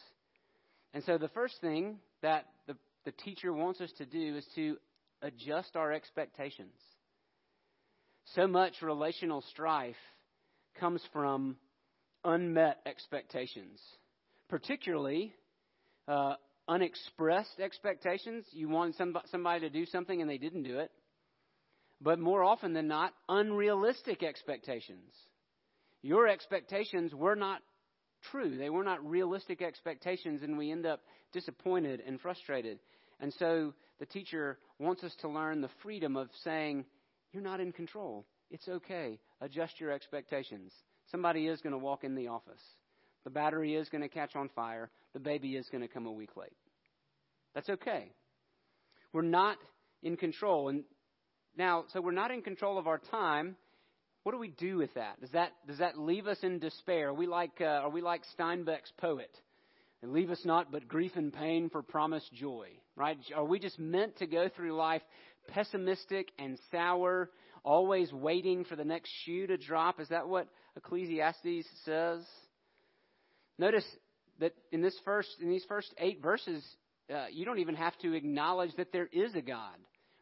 And 0.92 1.02
so 1.04 1.18
the 1.18 1.28
first 1.28 1.60
thing 1.60 1.98
that 2.22 2.46
the 2.66 2.76
the 3.04 3.12
teacher 3.12 3.52
wants 3.52 3.80
us 3.80 3.92
to 3.98 4.06
do 4.06 4.36
is 4.36 4.46
to 4.54 4.76
adjust 5.22 5.76
our 5.76 5.92
expectations. 5.92 6.74
So 8.34 8.46
much 8.46 8.80
relational 8.82 9.42
strife 9.50 9.96
comes 10.80 11.02
from 11.12 11.56
unmet 12.24 12.78
expectations, 12.86 13.80
particularly 14.48 15.34
uh, 16.08 16.34
unexpressed 16.66 17.60
expectations. 17.60 18.46
You 18.52 18.70
want 18.70 18.96
somebody 19.30 19.60
to 19.60 19.70
do 19.70 19.84
something 19.86 20.20
and 20.20 20.30
they 20.30 20.38
didn't 20.38 20.62
do 20.62 20.78
it. 20.78 20.90
But 22.00 22.18
more 22.18 22.42
often 22.42 22.72
than 22.72 22.88
not, 22.88 23.12
unrealistic 23.28 24.22
expectations. 24.22 25.12
Your 26.04 26.28
expectations 26.28 27.14
were 27.14 27.34
not 27.34 27.62
true. 28.30 28.58
They 28.58 28.68
were 28.68 28.84
not 28.84 29.02
realistic 29.08 29.62
expectations, 29.62 30.42
and 30.42 30.58
we 30.58 30.70
end 30.70 30.84
up 30.84 31.00
disappointed 31.32 32.02
and 32.06 32.20
frustrated. 32.20 32.78
And 33.20 33.32
so 33.38 33.73
the 33.99 34.04
teacher 34.04 34.58
wants 34.78 35.02
us 35.02 35.14
to 35.23 35.30
learn 35.30 35.62
the 35.62 35.70
freedom 35.82 36.14
of 36.18 36.28
saying, 36.42 36.84
You're 37.32 37.42
not 37.42 37.58
in 37.58 37.73
control. 37.73 38.26
It's 38.50 38.68
okay. 38.68 39.18
Adjust 39.40 39.80
your 39.80 39.92
expectations. 39.92 40.75
Somebody 41.11 41.46
is 41.46 41.62
going 41.62 41.73
to 41.73 41.78
walk 41.78 42.04
in 42.04 42.14
the 42.14 42.28
office. 42.28 42.61
The 43.25 43.30
battery 43.30 43.75
is 43.75 43.88
going 43.88 44.02
to 44.02 44.08
catch 44.11 44.37
on 44.37 44.50
fire. 44.54 44.90
The 45.14 45.20
baby 45.20 45.56
is 45.56 45.70
going 45.73 45.80
to 45.80 45.88
come 45.88 46.04
a 46.04 46.12
week 46.12 46.37
late. 46.37 46.52
That's 47.54 47.70
okay. 47.70 48.12
We're 49.14 49.23
not 49.23 49.56
in 50.02 50.18
control. 50.18 50.68
And 50.68 50.84
now, 51.56 51.84
so 51.94 52.02
we're 52.02 52.12
not 52.12 52.30
in 52.30 52.42
control 52.42 52.76
of 52.76 52.87
our 52.87 52.99
time. 53.11 53.56
What 54.25 54.33
do 54.33 54.38
we 54.38 54.49
do 54.49 54.78
with 54.78 54.93
that? 54.95 55.21
Does 55.21 55.31
that 55.33 55.52
does 55.69 55.78
that 55.78 55.99
leave 55.99 56.26
us 56.26 56.38
in 56.43 56.59
despair? 56.59 57.11
Are 57.11 57.14
we 57.14 57.26
like 57.26 57.61
uh, 57.61 57.64
are 57.64 57.90
we 57.90 58.00
like 58.00 58.23
Steinbeck's 58.38 58.90
poet? 58.97 59.31
And 60.02 60.12
leave 60.12 60.31
us 60.31 60.40
not 60.45 60.73
but 60.73 60.88
grief 60.88 61.12
and 61.14 61.33
pain 61.33 61.69
for 61.69 61.83
promised 61.83 62.33
joy. 62.33 62.69
Right? 62.97 63.19
Are 63.37 63.45
we 63.45 63.59
just 63.59 63.78
meant 63.78 64.16
to 64.19 64.26
go 64.26 64.49
through 64.49 64.76
life 64.76 65.02
pessimistic 65.49 66.31
and 66.38 66.59
sour, 66.71 67.31
always 67.64 68.11
waiting 68.14 68.64
for 68.64 68.76
the 68.76 68.85
next 68.85 69.11
shoe 69.25 69.47
to 69.47 69.59
drop? 69.59 70.00
Is 70.00 70.09
that 70.09 70.26
what 70.26 70.49
Ecclesiastes 70.75 71.69
says? 71.85 72.25
Notice 73.59 73.85
that 74.40 74.54
in 74.73 74.81
this 74.81 74.99
first 75.04 75.28
in 75.43 75.50
these 75.50 75.64
first 75.69 75.95
eight 75.99 76.23
verses, 76.23 76.64
uh, 77.14 77.26
you 77.31 77.45
don't 77.45 77.59
even 77.59 77.75
have 77.75 77.97
to 77.99 78.14
acknowledge 78.14 78.75
that 78.78 78.90
there 78.90 79.09
is 79.12 79.35
a 79.35 79.43
God. 79.43 79.76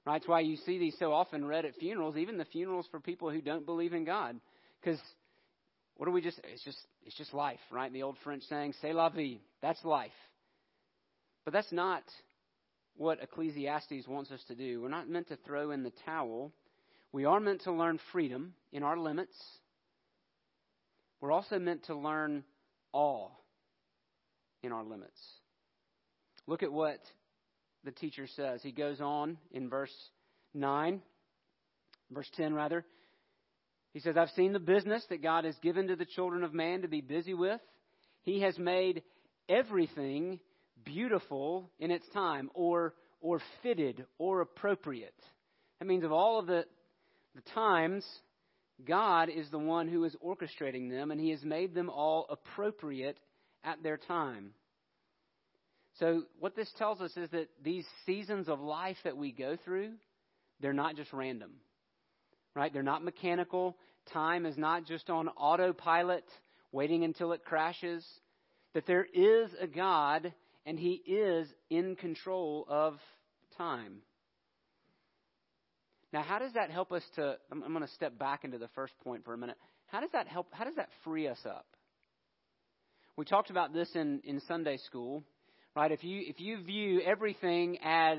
Right? 0.05 0.15
That's 0.15 0.29
why 0.29 0.41
you 0.41 0.57
see 0.57 0.79
these 0.79 0.97
so 0.99 1.13
often 1.13 1.45
read 1.45 1.65
at 1.65 1.77
funerals, 1.77 2.17
even 2.17 2.39
the 2.39 2.45
funerals 2.47 2.87
for 2.91 3.01
people 3.01 3.31
who 3.31 3.41
don't 3.41 3.67
believe 3.67 3.93
in 3.93 4.05
God. 4.05 4.41
Because 4.81 5.01
what 5.97 6.07
do 6.07 6.13
we 6.13 6.21
just 6.21 6.41
it's 6.45 6.65
just 6.65 6.79
it's 7.05 7.17
just 7.17 7.33
life, 7.33 7.61
right? 7.71 7.93
The 7.93 8.03
old 8.03 8.17
French 8.25 8.43
saying, 8.49 8.75
C'est 8.81 8.93
la 8.93 9.09
vie. 9.09 9.41
That's 9.61 9.85
life. 9.85 10.11
But 11.45 11.53
that's 11.53 11.73
not 11.73 12.03
what 12.97 13.23
Ecclesiastes 13.23 14.07
wants 14.09 14.31
us 14.31 14.43
to 14.49 14.55
do. 14.55 14.83
We're 14.83 14.89
not 14.89 15.09
meant 15.09 15.29
to 15.29 15.37
throw 15.45 15.71
in 15.71 15.83
the 15.83 15.93
towel. 16.05 16.53
We 17.13 17.25
are 17.25 17.41
meant 17.41 17.63
to 17.63 17.73
learn 17.73 17.99
freedom 18.13 18.55
in 18.73 18.83
our 18.83 18.97
limits. 18.97 19.37
We're 21.21 21.33
also 21.33 21.59
meant 21.59 21.85
to 21.85 21.95
learn 21.95 22.45
awe 22.93 23.29
in 24.63 24.73
our 24.73 24.85
limits. 24.85 25.21
Look 26.47 26.63
at 26.63 26.73
what 26.73 26.99
the 27.85 27.91
teacher 27.91 28.27
says. 28.37 28.61
He 28.63 28.73
goes 28.73 29.01
on 29.01 29.39
in 29.53 29.69
verse 29.69 29.93
9, 30.55 31.01
verse 32.11 32.31
10 32.37 32.55
rather. 32.55 32.85
He 33.93 34.01
says, 34.01 34.17
I've 34.17 34.31
seen 34.31 34.53
the 34.53 34.59
business 34.59 35.05
that 35.11 35.23
God 35.23 35.45
has 35.45 35.57
given 35.63 35.89
to 35.89 35.97
the 35.97 36.07
children 36.07 36.45
of 36.45 36.55
man 36.55 36.83
to 36.83 36.89
be 36.89 37.01
busy 37.01 37.35
with. 37.35 37.61
He 38.23 38.41
has 38.41 38.59
made 38.59 39.03
everything 39.49 40.41
beautiful 40.85 41.71
in 41.79 41.91
its 41.91 42.07
time, 42.15 42.51
or, 42.55 42.95
or 43.21 43.41
fitted, 43.63 44.07
or 44.19 44.41
appropriate. 44.41 45.15
That 45.79 45.87
means 45.87 46.05
of 46.05 46.13
all 46.13 46.39
of 46.39 46.47
the, 46.47 46.65
the 47.35 47.43
times, 47.55 48.07
God 48.85 49.29
is 49.29 49.51
the 49.51 49.59
one 49.59 49.89
who 49.89 50.05
is 50.05 50.17
orchestrating 50.25 50.91
them, 50.91 51.11
and 51.11 51.21
He 51.21 51.31
has 51.31 51.43
made 51.43 51.75
them 51.75 51.91
all 51.91 52.27
appropriate 52.31 53.19
at 53.65 53.83
their 53.83 53.97
time. 53.97 54.55
So, 55.99 56.23
what 56.39 56.57
this 56.57 56.71
tells 56.79 57.01
us 57.01 57.15
is 57.17 57.31
that 57.31 57.49
these 57.63 57.85
seasons 58.07 58.49
of 58.49 58.61
life 58.61 58.97
that 59.05 59.17
we 59.17 59.31
go 59.31 59.57
through, 59.65 59.91
they're 60.61 60.73
not 60.73 60.97
just 60.97 61.13
random, 61.13 61.51
right? 62.55 62.73
They're 62.73 62.83
not 62.83 63.05
mechanical. 63.05 63.77
Time 64.13 64.47
is 64.47 64.57
not 64.57 64.87
just 64.87 65.11
on 65.11 65.29
autopilot, 65.29 66.25
waiting 66.73 67.05
until 67.05 67.33
it 67.33 67.45
crashes. 67.45 68.07
That 68.75 68.87
there 68.87 69.07
is 69.13 69.51
a 69.61 69.67
God, 69.67 70.33
and 70.65 70.79
He 70.79 71.03
is 71.07 71.47
in 71.69 71.95
control 71.97 72.65
of 72.69 72.95
time. 73.59 73.99
Now, 76.11 76.23
how 76.23 76.39
does 76.39 76.55
that 76.55 76.71
help 76.71 76.91
us 76.91 77.03
to? 77.17 77.37
I'm, 77.51 77.63
I'm 77.63 77.73
going 77.75 77.87
to 77.87 77.93
step 77.95 78.19
back 78.19 78.45
into 78.45 78.57
the 78.57 78.69
first 78.75 78.95
point 79.05 79.25
for 79.27 79.35
a 79.35 79.39
minute. 79.39 79.57
How 79.89 80.01
does 80.01 80.11
that 80.15 80.27
help? 80.27 80.47
How 80.53 80.65
does 80.65 80.77
that 80.77 80.89
free 81.05 81.29
us 81.29 81.41
up? 81.45 81.67
We 83.17 83.27
talked 83.27 83.51
about 83.51 83.75
this 83.75 83.91
in, 83.95 84.23
in 84.25 84.41
Sunday 84.49 84.79
school 84.79 85.23
right? 85.75 85.93
If 85.93 86.05
you 86.05 86.23
if 86.27 86.41
you 86.41 86.63
view 86.63 87.01
everything 87.01 87.79
as 87.83 88.19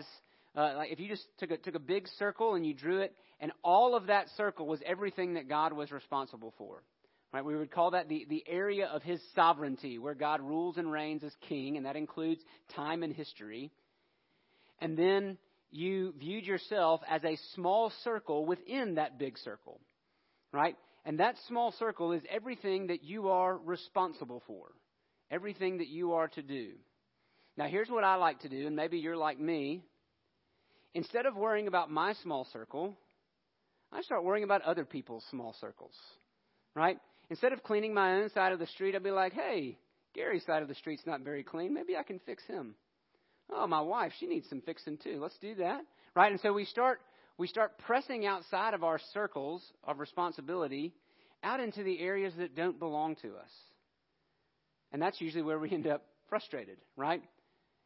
uh, 0.55 0.73
like 0.77 0.91
if 0.91 0.99
you 0.99 1.07
just 1.07 1.25
took 1.39 1.51
a 1.51 1.57
took 1.57 1.75
a 1.75 1.79
big 1.79 2.07
circle 2.19 2.55
and 2.55 2.65
you 2.65 2.73
drew 2.73 3.01
it, 3.01 3.15
and 3.39 3.51
all 3.63 3.95
of 3.95 4.07
that 4.07 4.27
circle 4.37 4.67
was 4.67 4.79
everything 4.85 5.35
that 5.35 5.49
God 5.49 5.73
was 5.73 5.91
responsible 5.91 6.53
for, 6.57 6.83
right? 7.31 7.43
We 7.43 7.55
would 7.55 7.71
call 7.71 7.91
that 7.91 8.09
the 8.09 8.25
the 8.29 8.43
area 8.47 8.87
of 8.87 9.03
His 9.03 9.21
sovereignty, 9.35 9.99
where 9.99 10.15
God 10.15 10.41
rules 10.41 10.77
and 10.77 10.91
reigns 10.91 11.23
as 11.23 11.33
King, 11.47 11.77
and 11.77 11.85
that 11.85 11.95
includes 11.95 12.41
time 12.75 13.03
and 13.03 13.13
history. 13.13 13.71
And 14.79 14.97
then 14.97 15.37
you 15.71 16.13
viewed 16.19 16.45
yourself 16.45 17.01
as 17.09 17.23
a 17.23 17.37
small 17.55 17.91
circle 18.03 18.45
within 18.45 18.95
that 18.95 19.17
big 19.17 19.37
circle, 19.39 19.79
right? 20.51 20.75
And 21.05 21.19
that 21.19 21.35
small 21.47 21.73
circle 21.79 22.11
is 22.11 22.21
everything 22.29 22.87
that 22.87 23.03
you 23.03 23.29
are 23.29 23.57
responsible 23.57 24.41
for, 24.45 24.71
everything 25.31 25.79
that 25.79 25.87
you 25.87 26.13
are 26.13 26.27
to 26.29 26.41
do. 26.41 26.73
Now, 27.57 27.67
here's 27.67 27.89
what 27.89 28.03
I 28.03 28.15
like 28.15 28.39
to 28.41 28.49
do, 28.49 28.67
and 28.67 28.75
maybe 28.75 28.97
you're 28.97 29.17
like 29.17 29.39
me. 29.39 29.83
Instead 30.95 31.25
of 31.25 31.35
worrying 31.35 31.67
about 31.67 31.91
my 31.91 32.13
small 32.23 32.47
circle, 32.51 32.95
I 33.91 34.01
start 34.01 34.23
worrying 34.23 34.43
about 34.43 34.61
other 34.63 34.85
people's 34.85 35.23
small 35.29 35.55
circles, 35.59 35.93
right? 36.75 36.97
Instead 37.29 37.53
of 37.53 37.63
cleaning 37.63 37.93
my 37.93 38.21
own 38.21 38.29
side 38.31 38.51
of 38.51 38.59
the 38.59 38.67
street, 38.67 38.95
I'd 38.95 39.03
be 39.03 39.11
like, 39.11 39.33
hey, 39.33 39.77
Gary's 40.13 40.45
side 40.45 40.61
of 40.61 40.67
the 40.67 40.75
street's 40.75 41.05
not 41.05 41.21
very 41.21 41.43
clean. 41.43 41.73
Maybe 41.73 41.95
I 41.95 42.03
can 42.03 42.19
fix 42.19 42.43
him. 42.45 42.75
Oh, 43.51 43.67
my 43.67 43.81
wife, 43.81 44.13
she 44.19 44.27
needs 44.27 44.47
some 44.49 44.61
fixing 44.61 44.97
too. 44.97 45.19
Let's 45.21 45.37
do 45.39 45.55
that, 45.55 45.81
right? 46.15 46.31
And 46.31 46.39
so 46.41 46.53
we 46.53 46.65
start 46.65 47.01
we 47.37 47.47
start 47.47 47.77
pressing 47.79 48.25
outside 48.25 48.73
of 48.73 48.83
our 48.83 48.99
circles 49.13 49.63
of 49.83 49.99
responsibility 49.99 50.93
out 51.43 51.59
into 51.59 51.83
the 51.83 51.99
areas 51.99 52.33
that 52.37 52.55
don't 52.55 52.79
belong 52.79 53.15
to 53.17 53.29
us. 53.29 53.49
And 54.91 55.01
that's 55.01 55.19
usually 55.19 55.41
where 55.41 55.57
we 55.57 55.71
end 55.71 55.87
up 55.87 56.03
frustrated, 56.29 56.77
right? 56.95 57.23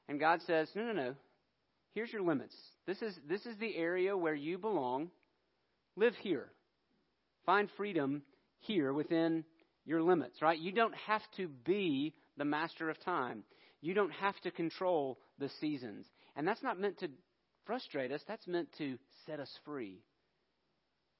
And 0.09 0.19
God 0.19 0.41
says, 0.47 0.69
no, 0.75 0.83
no, 0.83 0.93
no. 0.93 1.15
Here's 1.93 2.11
your 2.11 2.21
limits. 2.21 2.55
This 2.85 3.01
is, 3.01 3.15
this 3.27 3.45
is 3.45 3.57
the 3.59 3.75
area 3.75 4.15
where 4.15 4.35
you 4.35 4.57
belong. 4.57 5.09
Live 5.95 6.13
here. 6.21 6.49
Find 7.45 7.69
freedom 7.75 8.21
here 8.59 8.93
within 8.93 9.43
your 9.85 10.01
limits, 10.01 10.41
right? 10.41 10.59
You 10.59 10.71
don't 10.71 10.95
have 11.07 11.21
to 11.37 11.47
be 11.47 12.13
the 12.37 12.45
master 12.45 12.89
of 12.89 12.99
time. 13.03 13.43
You 13.81 13.93
don't 13.93 14.11
have 14.11 14.39
to 14.41 14.51
control 14.51 15.17
the 15.39 15.49
seasons. 15.59 16.05
And 16.35 16.47
that's 16.47 16.61
not 16.63 16.79
meant 16.79 16.99
to 16.99 17.09
frustrate 17.65 18.11
us, 18.11 18.21
that's 18.27 18.47
meant 18.47 18.69
to 18.77 18.97
set 19.25 19.39
us 19.39 19.49
free. 19.65 19.99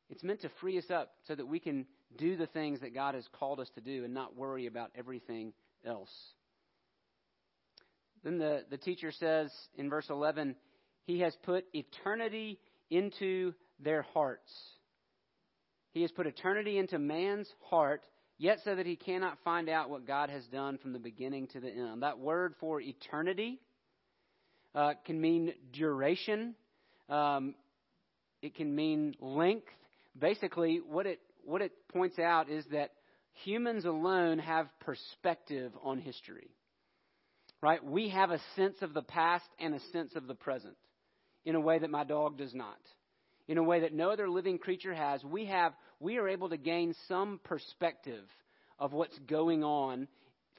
It's 0.10 0.24
meant 0.24 0.42
to 0.42 0.50
free 0.62 0.78
us 0.78 0.90
up 0.90 1.12
so 1.28 1.36
that 1.36 1.48
we 1.48 1.60
can 1.60 1.86
do 2.18 2.38
the 2.38 2.48
things 2.48 2.80
that 2.82 2.94
God 2.94 3.16
has 3.16 3.28
called 3.34 3.60
us 3.60 3.70
to 3.76 3.82
do 3.82 4.06
and 4.06 4.14
not 4.14 4.38
worry 4.38 4.66
about 4.68 4.92
everything 4.96 5.54
else. 5.86 6.10
Then 8.28 8.40
the, 8.40 8.66
the 8.70 8.78
teacher 8.78 9.14
says 9.14 9.54
in 9.78 9.90
verse 9.90 10.08
11, 10.10 10.58
He 11.06 11.22
has 11.22 11.34
put 11.44 11.64
eternity 11.72 12.60
into 12.90 13.54
their 13.80 14.02
hearts. 14.02 14.52
He 15.92 16.02
has 16.02 16.12
put 16.12 16.28
eternity 16.28 16.78
into 16.78 17.00
man's 17.00 17.48
heart, 17.70 18.02
yet 18.38 18.58
so 18.66 18.76
that 18.76 18.86
he 18.86 18.98
cannot 18.98 19.38
find 19.46 19.70
out 19.70 19.90
what 19.90 20.06
God 20.06 20.30
has 20.30 20.44
done 20.48 20.78
from 20.78 20.92
the 20.92 21.00
beginning 21.00 21.48
to 21.54 21.62
the 21.62 21.70
end. 21.70 22.04
That 22.04 22.20
word 22.20 22.56
for 22.60 22.82
eternity 22.82 23.62
uh, 24.76 24.96
can 25.06 25.22
mean 25.22 25.54
duration, 25.72 26.54
um, 27.08 27.56
it 28.42 28.56
can 28.56 28.76
mean 28.76 29.16
length. 29.22 29.70
Basically, 30.20 30.82
what 30.86 31.06
it, 31.06 31.22
what 31.46 31.62
it 31.62 31.72
points 31.94 32.20
out 32.20 32.50
is 32.50 32.66
that 32.74 32.92
humans 33.46 33.86
alone 33.86 34.40
have 34.40 34.68
perspective 34.82 35.72
on 35.82 36.00
history. 36.00 36.50
Right? 37.62 37.84
We 37.84 38.10
have 38.10 38.32
a 38.32 38.40
sense 38.56 38.78
of 38.82 38.94
the 38.94 39.02
past 39.02 39.48
and 39.60 39.74
a 39.74 39.80
sense 39.92 40.16
of 40.16 40.28
the 40.28 40.36
present 40.36 40.76
in 41.44 41.56
a 41.56 41.60
way 41.60 41.80
that 41.80 41.90
my 41.90 42.04
dog 42.04 42.38
does 42.38 42.54
not. 42.54 42.78
In 43.48 43.58
a 43.58 43.64
way 43.64 43.80
that 43.82 43.94
no 43.94 44.12
other 44.12 44.30
living 44.30 44.58
creature 44.58 44.94
has. 44.94 45.24
We 45.24 45.46
have 45.46 45.74
we 46.00 46.18
are 46.18 46.28
able 46.28 46.50
to 46.50 46.58
gain 46.58 46.94
some 47.08 47.40
perspective 47.44 48.26
of 48.78 48.94
what's 48.94 49.18
going 49.20 49.64
on 49.64 50.08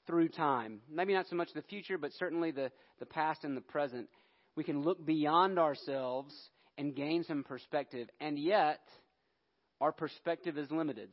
through 0.07 0.31
time. 0.31 0.81
Maybe 0.91 1.13
not 1.13 1.29
so 1.29 1.37
much 1.37 1.51
the 1.55 1.63
future, 1.63 1.99
but 1.99 2.13
certainly 2.19 2.51
the, 2.51 2.73
the 2.99 3.07
past 3.07 3.45
and 3.45 3.57
the 3.57 3.61
present. 3.61 4.09
We 4.57 4.65
can 4.65 4.83
look 4.83 5.05
beyond 5.05 5.59
ourselves 5.59 6.35
and 6.79 6.97
gain 6.97 7.25
some 7.25 7.45
perspective. 7.45 8.09
And 8.21 8.39
yet, 8.39 8.81
our 9.81 9.93
perspective 9.93 10.59
is 10.59 10.71
limited. 10.71 11.11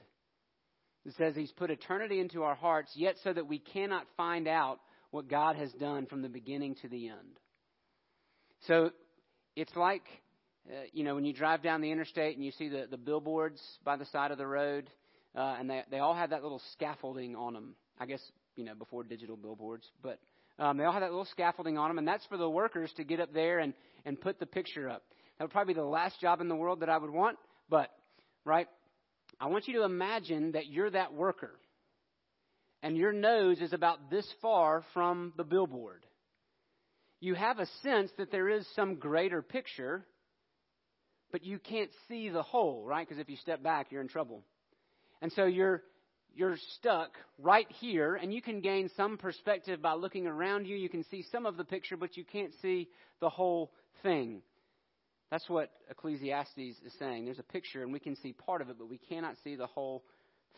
It 1.05 1.13
says 1.17 1.35
He's 1.35 1.51
put 1.51 1.69
eternity 1.69 2.19
into 2.19 2.43
our 2.43 2.55
hearts, 2.55 2.91
yet 2.95 3.17
so 3.23 3.33
that 3.33 3.47
we 3.47 3.59
cannot 3.59 4.07
find 4.17 4.47
out 4.47 4.79
what 5.15 5.27
God 5.27 5.55
has 5.55 5.71
done 5.73 6.05
from 6.05 6.21
the 6.21 6.29
beginning 6.29 6.75
to 6.83 6.87
the 6.87 7.07
end. 7.07 7.39
So 8.67 8.91
it's 9.55 9.75
like, 9.75 10.03
uh, 10.69 10.73
you 10.93 11.03
know, 11.03 11.15
when 11.15 11.25
you 11.25 11.33
drive 11.33 11.63
down 11.63 11.81
the 11.81 11.91
interstate 11.91 12.35
and 12.35 12.45
you 12.45 12.51
see 12.51 12.69
the, 12.69 12.87
the 12.89 12.97
billboards 12.97 13.61
by 13.83 13.95
the 13.95 14.05
side 14.05 14.31
of 14.31 14.37
the 14.37 14.47
road, 14.47 14.89
uh, 15.35 15.55
and 15.59 15.69
they, 15.69 15.81
they 15.89 15.99
all 15.99 16.15
have 16.15 16.29
that 16.31 16.43
little 16.43 16.61
scaffolding 16.73 17.35
on 17.35 17.53
them. 17.53 17.75
I 17.97 18.05
guess, 18.05 18.21
you 18.57 18.65
know, 18.65 18.75
before 18.75 19.05
digital 19.05 19.37
billboards, 19.37 19.89
but 20.03 20.19
um, 20.59 20.77
they 20.77 20.83
all 20.83 20.91
have 20.91 21.01
that 21.01 21.11
little 21.11 21.27
scaffolding 21.31 21.77
on 21.77 21.89
them, 21.89 21.97
and 21.97 22.05
that's 22.05 22.25
for 22.25 22.37
the 22.37 22.49
workers 22.49 22.91
to 22.97 23.05
get 23.05 23.21
up 23.21 23.33
there 23.33 23.59
and, 23.59 23.73
and 24.03 24.19
put 24.19 24.37
the 24.37 24.45
picture 24.45 24.89
up. 24.89 25.01
That 25.37 25.45
would 25.45 25.51
probably 25.51 25.73
be 25.73 25.79
the 25.79 25.85
last 25.85 26.19
job 26.19 26.41
in 26.41 26.49
the 26.49 26.57
world 26.57 26.81
that 26.81 26.89
I 26.89 26.97
would 26.97 27.09
want, 27.09 27.37
but, 27.69 27.89
right? 28.43 28.67
I 29.39 29.47
want 29.47 29.69
you 29.69 29.75
to 29.75 29.83
imagine 29.83 30.51
that 30.51 30.67
you're 30.67 30.89
that 30.89 31.13
worker, 31.13 31.51
and 32.85 32.95
your 32.95 33.11
nose 33.11 33.61
is 33.61 33.73
about 33.73 34.11
this 34.11 34.31
far 34.43 34.83
from 34.93 35.33
the 35.37 35.43
billboard. 35.43 36.05
You 37.19 37.33
have 37.33 37.57
a 37.57 37.65
sense 37.81 38.11
that 38.19 38.31
there 38.31 38.47
is 38.47 38.63
some 38.75 38.97
greater 38.97 39.41
picture, 39.41 40.05
but 41.31 41.43
you 41.43 41.57
can't 41.57 41.89
see 42.07 42.29
the 42.29 42.43
whole, 42.43 42.85
right? 42.85 43.03
Because 43.03 43.19
if 43.19 43.27
you 43.27 43.37
step 43.37 43.63
back, 43.63 43.87
you're 43.89 44.01
in 44.01 44.07
trouble. 44.07 44.43
And 45.19 45.31
so 45.31 45.45
you're 45.45 45.81
you're 46.35 46.57
stuck 46.77 47.13
right 47.39 47.65
here, 47.79 48.13
and 48.13 48.31
you 48.31 48.39
can 48.39 48.61
gain 48.61 48.91
some 48.95 49.17
perspective 49.17 49.81
by 49.81 49.93
looking 49.93 50.27
around 50.27 50.67
you. 50.67 50.75
You 50.75 50.89
can 50.89 51.05
see 51.05 51.25
some 51.31 51.47
of 51.47 51.57
the 51.57 51.63
picture, 51.63 51.97
but 51.97 52.15
you 52.15 52.23
can't 52.23 52.53
see 52.61 52.87
the 53.19 53.29
whole 53.29 53.71
thing. 54.03 54.43
That's 55.31 55.49
what 55.49 55.71
Ecclesiastes 55.89 56.55
is 56.85 56.93
saying. 56.99 57.25
There's 57.25 57.39
a 57.39 57.43
picture, 57.43 57.81
and 57.81 57.91
we 57.91 57.99
can 57.99 58.15
see 58.17 58.33
part 58.33 58.61
of 58.61 58.69
it, 58.69 58.75
but 58.77 58.89
we 58.89 58.99
cannot 58.99 59.37
see 59.43 59.55
the 59.55 59.65
whole 59.65 60.03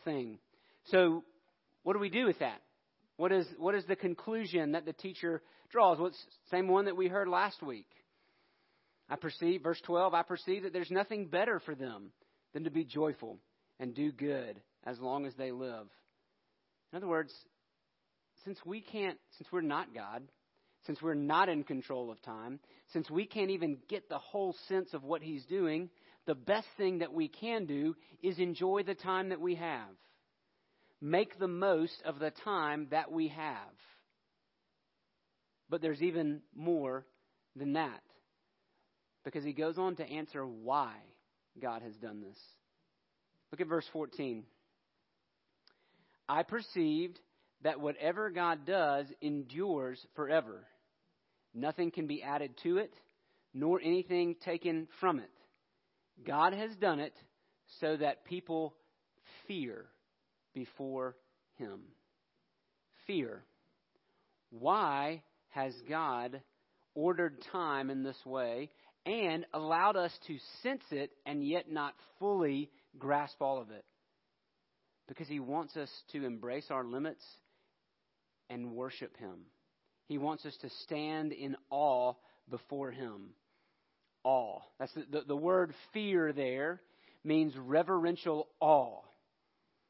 thing. 0.04 0.40
So, 0.90 1.24
what 1.88 1.94
do 1.94 2.00
we 2.00 2.10
do 2.10 2.26
with 2.26 2.40
that? 2.40 2.60
What 3.16 3.32
is, 3.32 3.46
what 3.56 3.74
is 3.74 3.82
the 3.86 3.96
conclusion 3.96 4.72
that 4.72 4.84
the 4.84 4.92
teacher 4.92 5.40
draws? 5.70 5.98
What's 5.98 6.22
the 6.22 6.54
same 6.54 6.68
one 6.68 6.84
that 6.84 6.98
we 6.98 7.08
heard 7.08 7.28
last 7.28 7.62
week? 7.62 7.88
I 9.08 9.16
perceive, 9.16 9.62
verse 9.62 9.80
12, 9.86 10.12
I 10.12 10.22
perceive 10.22 10.64
that 10.64 10.74
there's 10.74 10.90
nothing 10.90 11.28
better 11.28 11.60
for 11.60 11.74
them 11.74 12.10
than 12.52 12.64
to 12.64 12.70
be 12.70 12.84
joyful 12.84 13.38
and 13.80 13.94
do 13.94 14.12
good 14.12 14.60
as 14.84 15.00
long 15.00 15.24
as 15.24 15.32
they 15.36 15.50
live. 15.50 15.86
In 16.92 16.98
other 16.98 17.08
words, 17.08 17.32
since 18.44 18.58
we 18.66 18.82
can't, 18.82 19.16
since 19.38 19.48
we're 19.50 19.62
not 19.62 19.94
God, 19.94 20.24
since 20.84 21.00
we're 21.00 21.14
not 21.14 21.48
in 21.48 21.64
control 21.64 22.10
of 22.10 22.20
time, 22.20 22.60
since 22.92 23.08
we 23.08 23.24
can't 23.24 23.50
even 23.50 23.78
get 23.88 24.10
the 24.10 24.18
whole 24.18 24.54
sense 24.68 24.92
of 24.92 25.04
what 25.04 25.22
He's 25.22 25.46
doing, 25.46 25.88
the 26.26 26.34
best 26.34 26.68
thing 26.76 26.98
that 26.98 27.14
we 27.14 27.28
can 27.28 27.64
do 27.64 27.96
is 28.22 28.38
enjoy 28.38 28.82
the 28.82 28.94
time 28.94 29.30
that 29.30 29.40
we 29.40 29.54
have. 29.54 29.88
Make 31.00 31.38
the 31.38 31.48
most 31.48 32.02
of 32.04 32.18
the 32.18 32.32
time 32.44 32.88
that 32.90 33.12
we 33.12 33.28
have. 33.28 33.74
But 35.70 35.80
there's 35.80 36.02
even 36.02 36.40
more 36.54 37.06
than 37.54 37.74
that. 37.74 38.02
Because 39.24 39.44
he 39.44 39.52
goes 39.52 39.78
on 39.78 39.96
to 39.96 40.04
answer 40.04 40.44
why 40.44 40.92
God 41.60 41.82
has 41.82 41.94
done 41.96 42.20
this. 42.20 42.38
Look 43.52 43.60
at 43.60 43.68
verse 43.68 43.86
14. 43.92 44.44
I 46.28 46.42
perceived 46.42 47.18
that 47.62 47.80
whatever 47.80 48.30
God 48.30 48.66
does 48.66 49.06
endures 49.20 50.04
forever. 50.14 50.66
Nothing 51.54 51.90
can 51.90 52.06
be 52.06 52.22
added 52.22 52.52
to 52.62 52.78
it, 52.78 52.92
nor 53.54 53.80
anything 53.80 54.36
taken 54.44 54.88
from 55.00 55.18
it. 55.18 55.30
God 56.26 56.52
has 56.52 56.74
done 56.76 57.00
it 57.00 57.14
so 57.80 57.96
that 57.96 58.24
people 58.24 58.74
fear 59.46 59.86
before 60.58 61.16
Him. 61.56 61.80
Fear. 63.06 63.44
Why 64.50 65.22
has 65.50 65.72
God 65.88 66.40
ordered 66.94 67.42
time 67.52 67.90
in 67.90 68.02
this 68.02 68.24
way 68.24 68.70
and 69.06 69.46
allowed 69.52 69.96
us 69.96 70.12
to 70.26 70.36
sense 70.62 70.84
it 70.90 71.10
and 71.26 71.46
yet 71.46 71.70
not 71.70 71.94
fully 72.18 72.70
grasp 72.98 73.40
all 73.40 73.60
of 73.60 73.70
it? 73.70 73.84
because 75.08 75.26
He 75.26 75.40
wants 75.40 75.76
us 75.76 75.90
to 76.12 76.24
embrace 76.24 76.66
our 76.70 76.84
limits 76.84 77.24
and 78.50 78.72
worship 78.72 79.16
Him. 79.16 79.46
He 80.06 80.18
wants 80.18 80.44
us 80.44 80.56
to 80.60 80.70
stand 80.84 81.32
in 81.32 81.56
awe 81.70 82.12
before 82.48 82.92
Him. 82.92 83.30
Awe. 84.22 84.60
That's 84.78 84.92
the, 84.92 85.06
the, 85.10 85.20
the 85.28 85.36
word 85.36 85.74
fear 85.92 86.32
there 86.32 86.82
means 87.24 87.54
reverential 87.56 88.48
awe. 88.60 89.00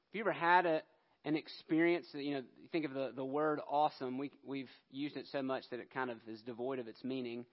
Have 0.09 0.15
you 0.15 0.21
ever 0.23 0.33
had 0.33 0.65
a, 0.65 0.83
an 1.27 1.37
experience, 1.37 2.07
you 2.15 2.35
know, 2.35 2.43
think 2.73 2.87
of 2.87 2.95
the, 2.95 3.13
the 3.15 3.25
word 3.25 3.61
awesome, 3.69 4.17
we, 4.17 4.31
we've 4.43 4.71
used 4.91 5.17
it 5.19 5.27
so 5.31 5.43
much 5.43 5.65
that 5.71 5.81
it 5.81 5.93
kind 5.93 6.11
of 6.11 6.17
is 6.27 6.41
devoid 6.41 6.79
of 6.79 6.89
its 6.89 7.05
meaning, 7.05 7.45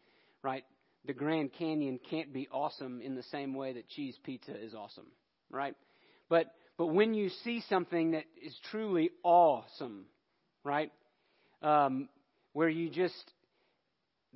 right? 0.42 0.64
The 1.06 1.14
Grand 1.14 1.52
Canyon 1.52 2.00
can't 2.10 2.32
be 2.32 2.48
awesome 2.52 3.02
in 3.02 3.14
the 3.14 3.24
same 3.24 3.56
way 3.56 3.74
that 3.74 3.90
cheese 3.90 4.18
pizza 4.24 4.56
is 4.56 4.74
awesome, 4.74 5.08
right? 5.50 5.76
But 6.30 6.48
but 6.78 6.88
when 6.88 7.14
you 7.14 7.30
see 7.44 7.62
something 7.70 8.12
that 8.12 8.24
is 8.42 8.56
truly 8.72 9.12
awesome, 9.24 10.06
right? 10.64 10.92
Um, 11.62 12.10
where 12.54 12.70
you 12.70 12.90
just, 12.90 13.32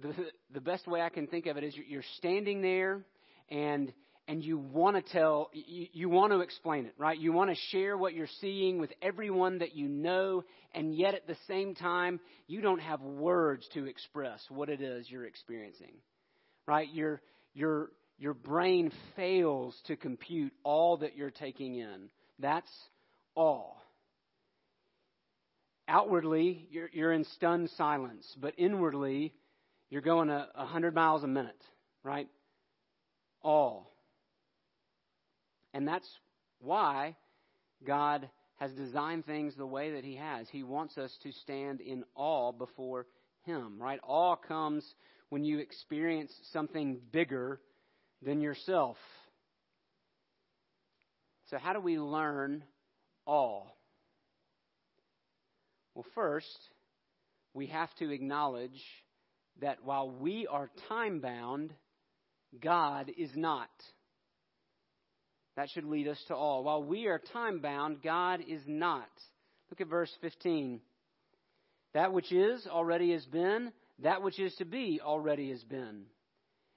the, 0.01 0.13
the 0.53 0.61
best 0.61 0.87
way 0.87 1.01
I 1.01 1.09
can 1.09 1.27
think 1.27 1.47
of 1.47 1.57
it 1.57 1.63
is 1.63 1.73
you're 1.87 2.03
standing 2.17 2.61
there 2.61 3.01
and, 3.49 3.93
and 4.29 4.45
you 4.45 4.59
want 4.59 4.95
to 4.95 5.11
tell, 5.11 5.49
you, 5.53 5.87
you 5.91 6.07
want 6.07 6.31
to 6.31 6.41
explain 6.41 6.85
it, 6.85 6.93
right? 6.99 7.17
You 7.17 7.33
want 7.33 7.49
to 7.49 7.55
share 7.71 7.97
what 7.97 8.13
you're 8.13 8.27
seeing 8.39 8.79
with 8.79 8.91
everyone 9.01 9.57
that 9.57 9.75
you 9.75 9.87
know, 9.87 10.43
and 10.71 10.93
yet 10.93 11.15
at 11.15 11.25
the 11.25 11.35
same 11.47 11.73
time, 11.73 12.19
you 12.45 12.61
don't 12.61 12.79
have 12.79 13.01
words 13.01 13.67
to 13.73 13.87
express 13.87 14.39
what 14.49 14.69
it 14.69 14.81
is 14.81 15.09
you're 15.09 15.25
experiencing, 15.25 15.93
right? 16.67 16.87
Your, 16.93 17.23
your, 17.55 17.89
your 18.19 18.35
brain 18.35 18.91
fails 19.15 19.75
to 19.87 19.95
compute 19.95 20.53
all 20.63 20.97
that 20.97 21.17
you're 21.17 21.31
taking 21.31 21.77
in. 21.77 22.09
That's 22.37 22.71
awe. 23.33 23.73
Outwardly, 25.87 26.67
you're, 26.69 26.89
you're 26.93 27.13
in 27.13 27.25
stunned 27.35 27.71
silence, 27.77 28.31
but 28.39 28.53
inwardly, 28.59 29.33
you're 29.89 30.03
going 30.03 30.29
a, 30.29 30.49
a 30.53 30.67
hundred 30.67 30.93
miles 30.93 31.23
a 31.23 31.27
minute, 31.27 31.63
right? 32.03 32.27
Awe. 33.41 33.85
And 35.73 35.87
that's 35.87 36.09
why 36.59 37.15
God 37.85 38.29
has 38.55 38.71
designed 38.73 39.25
things 39.25 39.55
the 39.55 39.65
way 39.65 39.93
that 39.93 40.03
He 40.03 40.15
has. 40.15 40.47
He 40.49 40.63
wants 40.63 40.97
us 40.97 41.15
to 41.23 41.31
stand 41.31 41.81
in 41.81 42.03
awe 42.15 42.51
before 42.51 43.07
Him, 43.43 43.81
right? 43.81 43.99
Awe 44.03 44.35
comes 44.35 44.83
when 45.29 45.43
you 45.43 45.59
experience 45.59 46.33
something 46.51 46.99
bigger 47.11 47.61
than 48.21 48.41
yourself. 48.41 48.97
So, 51.49 51.57
how 51.57 51.73
do 51.73 51.79
we 51.79 51.97
learn 51.97 52.63
awe? 53.25 53.63
Well, 55.95 56.05
first, 56.13 56.59
we 57.53 57.67
have 57.67 57.93
to 57.95 58.11
acknowledge 58.11 58.81
that 59.61 59.83
while 59.83 60.09
we 60.09 60.47
are 60.47 60.69
time 60.87 61.19
bound, 61.19 61.73
God 62.61 63.11
is 63.17 63.31
not. 63.35 63.69
That 65.59 65.69
should 65.71 65.83
lead 65.83 66.07
us 66.07 66.23
to 66.29 66.35
all. 66.35 66.63
While 66.63 66.83
we 66.83 67.07
are 67.07 67.19
time 67.33 67.59
bound, 67.59 68.01
God 68.01 68.41
is 68.47 68.61
not. 68.65 69.09
Look 69.69 69.81
at 69.81 69.89
verse 69.89 70.09
15. 70.21 70.79
That 71.93 72.13
which 72.13 72.31
is 72.31 72.65
already 72.65 73.11
has 73.11 73.25
been, 73.25 73.73
that 74.01 74.21
which 74.21 74.39
is 74.39 74.55
to 74.55 74.63
be 74.63 75.01
already 75.03 75.49
has 75.49 75.61
been. 75.65 76.03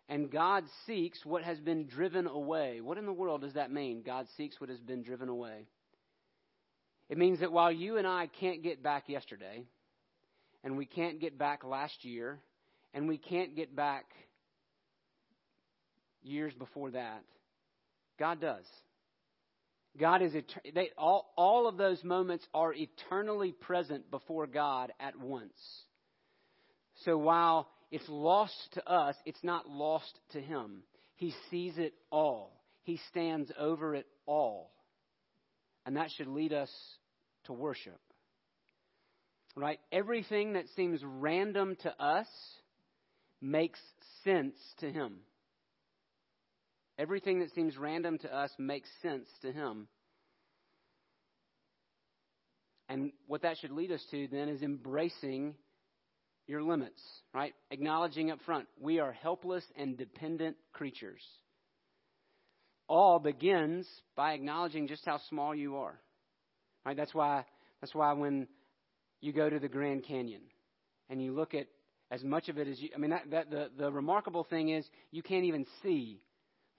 And 0.09 0.33
God 0.33 0.65
seeks 0.85 1.25
what 1.25 1.45
has 1.45 1.61
been 1.61 1.87
driven 1.87 2.27
away. 2.27 2.81
What 2.81 2.99
in 2.99 3.07
the 3.07 3.13
world 3.13 3.43
does 3.43 3.55
that 3.55 3.71
mean? 3.71 4.03
God 4.05 4.27
seeks 4.37 4.61
what 4.61 4.69
has 4.69 4.81
been 4.81 5.05
driven 5.05 5.29
away. 5.29 5.69
It 7.09 7.19
means 7.19 7.39
that 7.39 7.53
while 7.53 7.71
you 7.71 7.99
and 7.99 8.07
I 8.07 8.27
can't 8.41 8.65
get 8.65 8.83
back 8.83 9.09
yesterday, 9.09 9.63
and 10.65 10.77
we 10.77 10.87
can't 10.87 11.21
get 11.21 11.39
back 11.39 11.63
last 11.63 12.05
year, 12.05 12.41
and 12.93 13.07
we 13.07 13.17
can't 13.17 13.55
get 13.55 13.77
back 13.77 14.07
years 16.25 16.53
before 16.55 16.91
that, 16.91 17.23
God 18.23 18.41
does. 18.41 18.65
God 19.99 20.23
is 20.23 20.33
they, 20.77 20.91
all, 20.97 21.33
all 21.37 21.67
of 21.67 21.77
those 21.77 22.05
moments 22.05 22.47
are 22.55 22.73
eternally 22.73 23.51
present 23.51 24.13
before 24.13 24.47
God 24.47 24.93
at 25.01 25.19
once. 25.19 25.59
So 27.05 27.19
while 27.19 27.67
it's 27.91 28.09
lost 28.09 28.55
to 28.75 28.89
us, 28.89 29.17
it's 29.27 29.43
not 29.43 29.69
lost 29.69 30.17
to 30.35 30.41
Him. 30.41 30.85
He 31.17 31.35
sees 31.51 31.79
it 31.79 31.95
all. 32.13 32.63
He 32.85 33.01
stands 33.11 33.51
over 33.59 33.97
it 33.97 34.07
all. 34.25 34.71
And 35.85 35.97
that 35.97 36.13
should 36.17 36.29
lead 36.29 36.53
us 36.53 36.71
to 37.47 37.53
worship. 37.53 37.99
Right? 39.57 39.81
Everything 39.91 40.53
that 40.53 40.67
seems 40.77 41.01
random 41.03 41.77
to 41.83 41.91
us 42.01 42.29
makes 43.41 43.81
sense 44.23 44.55
to 44.79 44.93
Him. 44.93 45.17
Everything 47.03 47.41
that 47.41 47.53
seems 47.53 47.77
random 47.77 48.17
to 48.19 48.33
us 48.33 48.53
makes 48.59 48.89
sense 49.03 49.27
to 49.41 49.51
Him. 49.51 49.89
And 52.89 53.11
what 53.27 53.43
that 53.43 53.59
should 53.59 53.73
lead 53.73 53.91
us 53.91 54.05
to 54.13 54.29
then 54.31 54.49
is 54.49 54.63
embracing 54.63 55.57
your 56.47 56.63
limits, 56.63 57.03
right? 57.35 57.55
Acknowledging 57.73 58.31
up 58.31 58.39
front, 58.47 58.69
we 58.81 59.01
are 59.01 59.11
helpless 59.11 59.65
and 59.77 59.99
dependent 59.99 60.57
creatures. 60.73 61.23
All 62.89 63.19
begins 63.19 63.85
by 64.15 64.35
acknowledging 64.35 64.87
just 64.87 65.05
how 65.05 65.19
small 65.29 65.57
you 65.57 65.79
are. 65.79 65.99
Right? 66.87 66.97
That's 66.97 67.15
why 67.15 67.45
that's 67.81 67.97
why 67.97 68.13
when 68.13 68.47
you 69.21 69.33
go 69.33 69.51
to 69.51 69.59
the 69.59 69.69
Grand 69.69 70.05
Canyon 70.05 70.43
and 71.11 71.21
you 71.21 71.35
look 71.35 71.53
at 71.55 71.67
as 72.13 72.23
much 72.23 72.49
of 72.49 72.59
it 72.59 72.69
as 72.69 72.81
you 72.81 72.91
I 72.95 72.99
mean 72.99 73.11
that, 73.11 73.29
that 73.33 73.51
the, 73.51 73.71
the 73.77 73.91
remarkable 73.91 74.45
thing 74.45 74.69
is 74.69 74.85
you 75.11 75.23
can't 75.23 75.45
even 75.45 75.67
see 75.83 76.21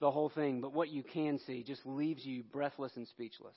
the 0.04 0.10
whole 0.10 0.28
thing, 0.28 0.60
but 0.60 0.74
what 0.74 0.90
you 0.90 1.02
can 1.02 1.38
see 1.46 1.62
just 1.62 1.80
leaves 1.86 2.26
you 2.26 2.42
breathless 2.42 2.92
and 2.94 3.08
speechless, 3.08 3.56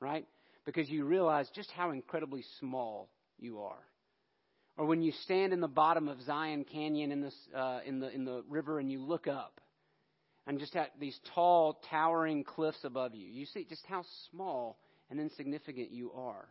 right? 0.00 0.26
Because 0.66 0.90
you 0.90 1.04
realize 1.04 1.48
just 1.54 1.70
how 1.70 1.92
incredibly 1.92 2.44
small 2.58 3.08
you 3.38 3.60
are. 3.60 3.78
Or 4.76 4.86
when 4.86 5.02
you 5.02 5.12
stand 5.22 5.52
in 5.52 5.60
the 5.60 5.68
bottom 5.68 6.08
of 6.08 6.20
Zion 6.22 6.64
Canyon 6.64 7.12
in, 7.12 7.20
this, 7.20 7.36
uh, 7.56 7.78
in, 7.86 8.00
the, 8.00 8.12
in 8.12 8.24
the 8.24 8.42
river 8.48 8.80
and 8.80 8.90
you 8.90 9.04
look 9.04 9.28
up 9.28 9.60
and 10.48 10.58
just 10.58 10.74
at 10.74 10.90
these 10.98 11.16
tall, 11.32 11.80
towering 11.88 12.42
cliffs 12.42 12.82
above 12.82 13.14
you, 13.14 13.28
you 13.28 13.46
see 13.46 13.64
just 13.64 13.86
how 13.86 14.02
small 14.32 14.80
and 15.10 15.20
insignificant 15.20 15.92
you 15.92 16.10
are. 16.10 16.48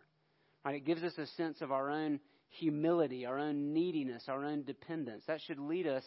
Right? 0.64 0.76
It 0.76 0.86
gives 0.86 1.04
us 1.04 1.18
a 1.18 1.28
sense 1.36 1.60
of 1.60 1.74
our 1.74 1.92
own 1.92 2.22
humility, 2.48 3.26
our 3.26 3.40
own 3.40 3.74
neediness, 3.74 4.24
our 4.30 4.46
own 4.46 4.64
dependence. 4.64 5.26
That 5.28 5.42
should 5.42 5.60
lead 5.60 5.86
us 5.86 6.06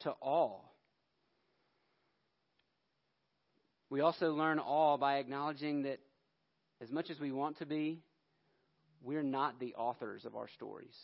to 0.00 0.10
awe. 0.20 0.58
We 3.88 4.00
also 4.00 4.32
learn 4.32 4.58
awe 4.58 4.96
by 4.96 5.18
acknowledging 5.18 5.82
that 5.82 5.98
as 6.82 6.90
much 6.90 7.10
as 7.10 7.20
we 7.20 7.32
want 7.32 7.58
to 7.58 7.66
be, 7.66 8.00
we're 9.02 9.22
not 9.22 9.60
the 9.60 9.74
authors 9.74 10.24
of 10.24 10.34
our 10.34 10.48
stories. 10.48 10.94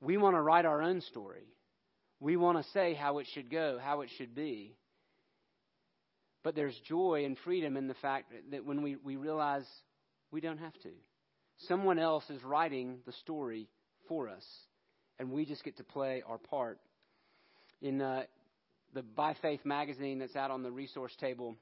We 0.00 0.16
want 0.16 0.36
to 0.36 0.40
write 0.40 0.64
our 0.64 0.82
own 0.82 1.00
story. 1.00 1.46
We 2.20 2.36
want 2.36 2.58
to 2.58 2.70
say 2.72 2.94
how 2.94 3.18
it 3.18 3.26
should 3.32 3.50
go, 3.50 3.78
how 3.82 4.00
it 4.00 4.10
should 4.16 4.34
be. 4.34 4.74
But 6.42 6.54
there's 6.54 6.78
joy 6.86 7.24
and 7.24 7.36
freedom 7.44 7.76
in 7.76 7.88
the 7.88 7.94
fact 7.94 8.32
that 8.50 8.64
when 8.64 8.82
we, 8.82 8.96
we 8.96 9.16
realize 9.16 9.64
we 10.30 10.40
don't 10.40 10.58
have 10.58 10.74
to. 10.82 10.90
Someone 11.66 11.98
else 11.98 12.24
is 12.30 12.42
writing 12.44 12.98
the 13.06 13.12
story 13.12 13.68
for 14.08 14.28
us, 14.28 14.44
and 15.18 15.30
we 15.30 15.44
just 15.44 15.64
get 15.64 15.76
to 15.78 15.84
play 15.84 16.22
our 16.26 16.38
part. 16.38 16.78
In 17.82 18.00
uh, 18.00 18.22
the 18.94 19.02
By 19.02 19.34
Faith 19.34 19.60
magazine 19.64 20.18
that's 20.18 20.36
out 20.36 20.50
on 20.50 20.62
the 20.62 20.70
resource 20.70 21.12
table, 21.20 21.56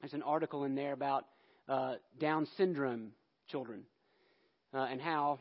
there's 0.00 0.14
an 0.14 0.22
article 0.22 0.64
in 0.64 0.74
there 0.74 0.92
about 0.92 1.26
uh, 1.68 1.94
Down 2.18 2.46
syndrome 2.56 3.12
children 3.48 3.82
uh, 4.74 4.88
and 4.90 5.00
how 5.00 5.38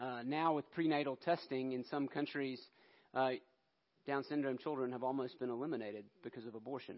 uh, 0.00 0.22
now 0.24 0.54
with 0.54 0.70
prenatal 0.72 1.16
testing 1.16 1.72
in 1.72 1.84
some 1.84 2.08
countries, 2.08 2.60
uh, 3.14 3.30
Down 4.06 4.24
syndrome 4.24 4.58
children 4.58 4.92
have 4.92 5.02
almost 5.02 5.38
been 5.40 5.50
eliminated 5.50 6.04
because 6.22 6.46
of 6.46 6.54
abortion. 6.54 6.96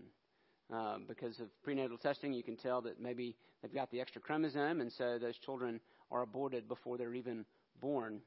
Uh, 0.70 0.98
because 1.08 1.40
of 1.40 1.46
prenatal 1.62 1.96
testing, 1.96 2.34
you 2.34 2.42
can 2.42 2.54
tell 2.54 2.82
that 2.82 3.00
maybe 3.00 3.34
they've 3.62 3.72
got 3.72 3.90
the 3.90 4.02
extra 4.02 4.20
chromosome, 4.20 4.82
and 4.82 4.92
so 4.92 5.18
those 5.18 5.38
children 5.38 5.80
are 6.10 6.20
aborted 6.20 6.68
before 6.68 6.98
they're 6.98 7.14
even 7.14 7.46
born. 7.80 8.20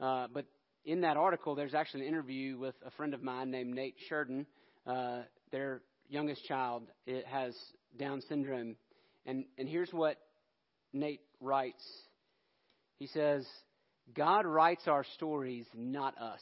Uh, 0.00 0.26
but 0.32 0.44
in 0.84 1.02
that 1.02 1.16
article, 1.16 1.54
there's 1.54 1.74
actually 1.74 2.02
an 2.02 2.08
interview 2.08 2.58
with 2.58 2.74
a 2.84 2.90
friend 2.92 3.14
of 3.14 3.22
mine 3.22 3.50
named 3.50 3.74
Nate 3.74 3.96
Sheridan. 4.08 4.46
Uh, 4.86 5.20
their 5.50 5.82
youngest 6.08 6.44
child 6.46 6.82
it 7.06 7.26
has 7.26 7.54
Down 7.98 8.22
syndrome, 8.28 8.76
and 9.26 9.44
and 9.58 9.68
here's 9.68 9.92
what 9.92 10.16
Nate 10.92 11.20
writes. 11.40 11.84
He 12.98 13.06
says, 13.06 13.46
"God 14.14 14.46
writes 14.46 14.88
our 14.88 15.04
stories, 15.14 15.66
not 15.74 16.16
us." 16.18 16.40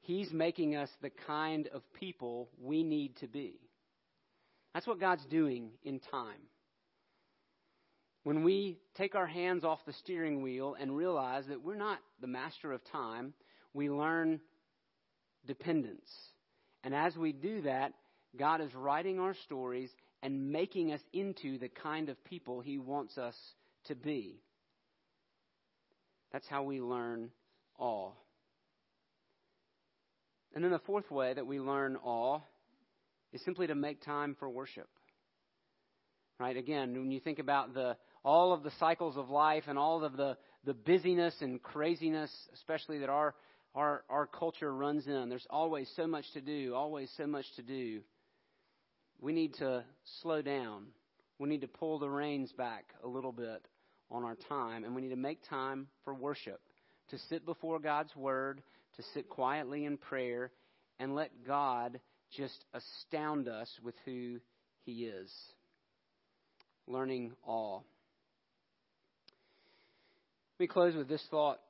He's 0.00 0.32
making 0.32 0.76
us 0.76 0.90
the 1.02 1.10
kind 1.26 1.68
of 1.68 1.82
people 1.94 2.48
we 2.58 2.82
need 2.82 3.16
to 3.16 3.26
be. 3.26 3.60
That's 4.72 4.86
what 4.86 5.00
God's 5.00 5.24
doing 5.26 5.72
in 5.82 6.00
time. 6.00 6.40
When 8.28 8.42
we 8.42 8.76
take 8.94 9.14
our 9.14 9.26
hands 9.26 9.64
off 9.64 9.78
the 9.86 9.94
steering 9.94 10.42
wheel 10.42 10.76
and 10.78 10.94
realize 10.94 11.46
that 11.48 11.64
we're 11.64 11.76
not 11.76 11.98
the 12.20 12.26
master 12.26 12.72
of 12.72 12.84
time, 12.92 13.32
we 13.72 13.88
learn 13.88 14.38
dependence. 15.46 16.10
And 16.84 16.94
as 16.94 17.16
we 17.16 17.32
do 17.32 17.62
that, 17.62 17.94
God 18.38 18.60
is 18.60 18.74
writing 18.74 19.18
our 19.18 19.34
stories 19.46 19.88
and 20.22 20.52
making 20.52 20.92
us 20.92 21.00
into 21.14 21.56
the 21.56 21.70
kind 21.70 22.10
of 22.10 22.22
people 22.22 22.60
He 22.60 22.76
wants 22.76 23.16
us 23.16 23.34
to 23.86 23.94
be. 23.94 24.42
That's 26.30 26.48
how 26.48 26.64
we 26.64 26.82
learn 26.82 27.30
awe. 27.78 28.10
And 30.54 30.62
then 30.62 30.72
the 30.72 30.80
fourth 30.80 31.10
way 31.10 31.32
that 31.32 31.46
we 31.46 31.60
learn 31.60 31.96
awe 32.04 32.40
is 33.32 33.42
simply 33.46 33.68
to 33.68 33.74
make 33.74 34.04
time 34.04 34.36
for 34.38 34.50
worship. 34.50 34.90
Right? 36.38 36.58
Again, 36.58 36.92
when 36.92 37.10
you 37.10 37.20
think 37.20 37.38
about 37.38 37.72
the 37.72 37.96
all 38.24 38.52
of 38.52 38.62
the 38.62 38.72
cycles 38.78 39.16
of 39.16 39.30
life 39.30 39.64
and 39.66 39.78
all 39.78 40.04
of 40.04 40.16
the, 40.16 40.36
the 40.64 40.74
busyness 40.74 41.34
and 41.40 41.62
craziness, 41.62 42.30
especially 42.54 42.98
that 42.98 43.08
our 43.08 43.34
our, 43.74 44.02
our 44.08 44.26
culture 44.26 44.74
runs 44.74 45.06
in. 45.06 45.28
There's 45.28 45.46
always 45.50 45.88
so 45.94 46.06
much 46.06 46.24
to 46.32 46.40
do, 46.40 46.74
always 46.74 47.10
so 47.16 47.26
much 47.26 47.44
to 47.56 47.62
do. 47.62 48.00
We 49.20 49.32
need 49.32 49.54
to 49.54 49.84
slow 50.20 50.42
down. 50.42 50.86
We 51.38 51.48
need 51.48 51.60
to 51.60 51.68
pull 51.68 51.98
the 51.98 52.10
reins 52.10 52.52
back 52.52 52.86
a 53.04 53.08
little 53.08 53.32
bit 53.32 53.66
on 54.10 54.24
our 54.24 54.36
time, 54.48 54.84
and 54.84 54.94
we 54.94 55.02
need 55.02 55.10
to 55.10 55.16
make 55.16 55.48
time 55.48 55.86
for 56.04 56.14
worship, 56.14 56.60
to 57.10 57.18
sit 57.28 57.44
before 57.44 57.78
God's 57.78 58.14
Word, 58.16 58.62
to 58.96 59.02
sit 59.14 59.28
quietly 59.28 59.84
in 59.84 59.96
prayer, 59.96 60.50
and 60.98 61.14
let 61.14 61.46
God 61.46 62.00
just 62.36 62.64
astound 62.74 63.48
us 63.48 63.70
with 63.82 63.94
who 64.04 64.38
He 64.84 65.04
is. 65.04 65.30
Learning 66.86 67.32
all. 67.46 67.84
Let 70.58 70.64
me 70.64 70.72
close 70.72 70.96
with 70.96 71.08
this 71.08 71.22
thought. 71.30 71.60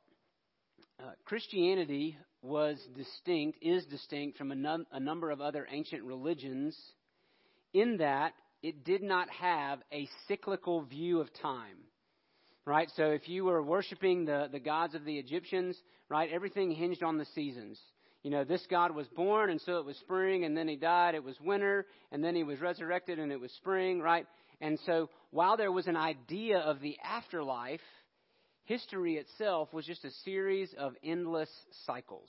Uh, 0.98 1.10
Christianity 1.26 2.16
was 2.40 2.78
distinct, 2.96 3.58
is 3.60 3.84
distinct 3.84 4.38
from 4.38 4.50
a, 4.50 4.54
num- 4.54 4.86
a 4.90 4.98
number 4.98 5.30
of 5.30 5.42
other 5.42 5.68
ancient 5.70 6.04
religions 6.04 6.74
in 7.74 7.98
that 7.98 8.32
it 8.62 8.84
did 8.84 9.02
not 9.02 9.28
have 9.28 9.80
a 9.92 10.08
cyclical 10.26 10.86
view 10.86 11.20
of 11.20 11.28
time. 11.42 11.76
Right? 12.64 12.88
So 12.96 13.10
if 13.10 13.28
you 13.28 13.44
were 13.44 13.62
worshiping 13.62 14.24
the, 14.24 14.48
the 14.50 14.58
gods 14.58 14.94
of 14.94 15.04
the 15.04 15.18
Egyptians, 15.18 15.76
right, 16.08 16.30
everything 16.32 16.70
hinged 16.70 17.02
on 17.02 17.18
the 17.18 17.26
seasons. 17.34 17.78
You 18.22 18.30
know, 18.30 18.44
this 18.44 18.66
God 18.70 18.94
was 18.94 19.06
born, 19.08 19.50
and 19.50 19.60
so 19.60 19.76
it 19.80 19.84
was 19.84 19.98
spring, 19.98 20.44
and 20.44 20.56
then 20.56 20.66
he 20.66 20.76
died, 20.76 21.14
it 21.14 21.22
was 21.22 21.38
winter, 21.42 21.84
and 22.10 22.24
then 22.24 22.34
he 22.34 22.42
was 22.42 22.58
resurrected, 22.58 23.18
and 23.18 23.32
it 23.32 23.38
was 23.38 23.52
spring, 23.52 24.00
right? 24.00 24.26
And 24.62 24.78
so 24.86 25.10
while 25.30 25.58
there 25.58 25.70
was 25.70 25.88
an 25.88 25.96
idea 25.96 26.58
of 26.58 26.80
the 26.80 26.96
afterlife, 27.04 27.80
history 28.68 29.16
itself 29.16 29.72
was 29.72 29.86
just 29.86 30.04
a 30.04 30.10
series 30.24 30.72
of 30.78 30.92
endless 31.02 31.48
cycles. 31.86 32.28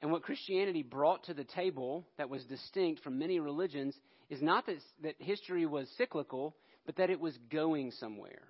And 0.00 0.12
what 0.12 0.22
Christianity 0.22 0.82
brought 0.82 1.24
to 1.24 1.34
the 1.34 1.44
table 1.44 2.06
that 2.18 2.30
was 2.30 2.44
distinct 2.44 3.02
from 3.02 3.18
many 3.18 3.40
religions 3.40 3.96
is 4.30 4.40
not 4.40 4.66
that, 4.66 4.76
that 5.02 5.16
history 5.18 5.66
was 5.66 5.88
cyclical, 5.98 6.56
but 6.86 6.96
that 6.96 7.10
it 7.10 7.20
was 7.20 7.36
going 7.50 7.90
somewhere. 7.98 8.42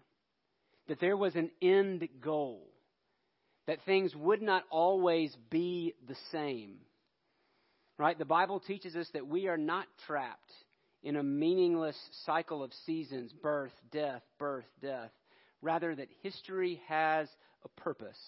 That 0.88 1.00
there 1.00 1.16
was 1.16 1.34
an 1.36 1.50
end 1.62 2.06
goal. 2.20 2.68
That 3.66 3.78
things 3.86 4.14
would 4.14 4.42
not 4.42 4.64
always 4.70 5.34
be 5.50 5.94
the 6.06 6.16
same. 6.32 6.76
Right? 7.98 8.18
The 8.18 8.24
Bible 8.26 8.60
teaches 8.60 8.94
us 8.94 9.08
that 9.14 9.26
we 9.26 9.48
are 9.48 9.58
not 9.58 9.86
trapped 10.06 10.52
in 11.02 11.16
a 11.16 11.22
meaningless 11.22 11.96
cycle 12.26 12.62
of 12.62 12.72
seasons 12.84 13.32
birth, 13.32 13.72
death, 13.90 14.22
birth, 14.38 14.66
death. 14.82 15.10
Rather, 15.62 15.94
that 15.94 16.08
history 16.22 16.82
has 16.88 17.28
a 17.64 17.68
purpose. 17.80 18.18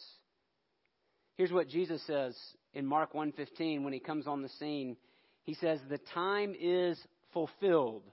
Here's 1.36 1.52
what 1.52 1.68
Jesus 1.68 2.00
says 2.06 2.36
in 2.72 2.86
Mark 2.86 3.12
1:15 3.12 3.82
when 3.82 3.92
he 3.92 3.98
comes 3.98 4.26
on 4.26 4.40
the 4.40 4.48
scene. 4.48 4.96
He 5.42 5.54
says, 5.54 5.82
"The 5.88 5.98
time 5.98 6.54
is 6.58 7.04
fulfilled." 7.32 8.10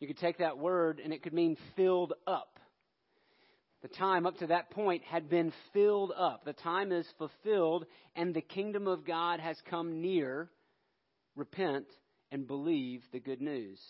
You 0.00 0.08
could 0.08 0.18
take 0.18 0.38
that 0.38 0.58
word 0.58 1.00
and 1.00 1.12
it 1.12 1.22
could 1.22 1.32
mean 1.32 1.56
filled 1.74 2.12
up. 2.26 2.58
The 3.82 3.88
time 3.88 4.26
up 4.26 4.36
to 4.38 4.48
that 4.48 4.70
point 4.70 5.04
had 5.04 5.28
been 5.28 5.52
filled 5.72 6.12
up. 6.12 6.44
The 6.44 6.52
time 6.52 6.90
is 6.92 7.08
fulfilled 7.12 7.86
and 8.14 8.34
the 8.34 8.42
kingdom 8.42 8.88
of 8.88 9.04
God 9.04 9.38
has 9.38 9.60
come 9.62 10.00
near. 10.00 10.50
Repent 11.36 11.86
and 12.32 12.46
believe 12.46 13.08
the 13.12 13.20
good 13.20 13.40
news. 13.40 13.80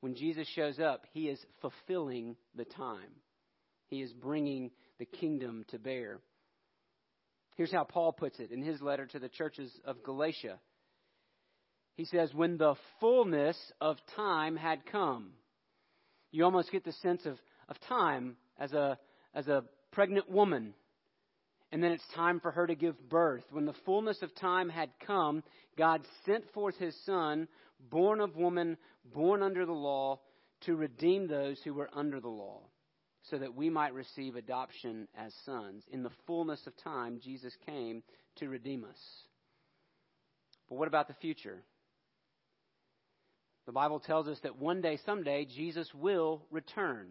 When 0.00 0.14
Jesus 0.14 0.46
shows 0.48 0.78
up, 0.78 1.06
he 1.12 1.30
is 1.30 1.44
fulfilling 1.60 2.36
the 2.54 2.66
time. 2.66 3.22
He 3.94 4.02
is 4.02 4.12
bringing 4.12 4.72
the 4.98 5.04
kingdom 5.04 5.64
to 5.68 5.78
bear. 5.78 6.18
Here's 7.54 7.70
how 7.70 7.84
Paul 7.84 8.12
puts 8.12 8.40
it 8.40 8.50
in 8.50 8.60
his 8.60 8.82
letter 8.82 9.06
to 9.06 9.20
the 9.20 9.28
churches 9.28 9.70
of 9.84 10.02
Galatia. 10.02 10.58
He 11.94 12.04
says, 12.04 12.34
When 12.34 12.58
the 12.58 12.74
fullness 12.98 13.56
of 13.80 13.96
time 14.16 14.56
had 14.56 14.84
come, 14.90 15.30
you 16.32 16.42
almost 16.42 16.72
get 16.72 16.82
the 16.82 16.90
sense 16.90 17.24
of, 17.24 17.38
of 17.68 17.76
time 17.88 18.36
as 18.58 18.72
a, 18.72 18.98
as 19.32 19.46
a 19.46 19.62
pregnant 19.92 20.28
woman. 20.28 20.74
And 21.70 21.80
then 21.80 21.92
it's 21.92 22.02
time 22.16 22.40
for 22.40 22.50
her 22.50 22.66
to 22.66 22.74
give 22.74 23.08
birth. 23.08 23.44
When 23.52 23.64
the 23.64 23.76
fullness 23.86 24.22
of 24.22 24.34
time 24.34 24.70
had 24.70 24.90
come, 25.06 25.44
God 25.78 26.02
sent 26.26 26.50
forth 26.52 26.76
his 26.78 26.96
Son, 27.06 27.46
born 27.78 28.20
of 28.20 28.34
woman, 28.34 28.76
born 29.04 29.40
under 29.40 29.64
the 29.64 29.70
law, 29.70 30.18
to 30.62 30.74
redeem 30.74 31.28
those 31.28 31.60
who 31.62 31.74
were 31.74 31.90
under 31.94 32.18
the 32.18 32.26
law 32.26 32.62
so 33.30 33.38
that 33.38 33.54
we 33.54 33.70
might 33.70 33.94
receive 33.94 34.36
adoption 34.36 35.08
as 35.16 35.32
sons. 35.44 35.84
In 35.90 36.02
the 36.02 36.10
fullness 36.26 36.66
of 36.66 36.76
time, 36.76 37.20
Jesus 37.22 37.54
came 37.66 38.02
to 38.36 38.48
redeem 38.48 38.84
us. 38.84 38.98
But 40.68 40.76
what 40.76 40.88
about 40.88 41.08
the 41.08 41.14
future? 41.14 41.62
The 43.66 43.72
Bible 43.72 44.00
tells 44.00 44.28
us 44.28 44.38
that 44.42 44.58
one 44.58 44.82
day, 44.82 44.98
someday, 45.06 45.46
Jesus 45.46 45.88
will 45.94 46.42
return. 46.50 47.06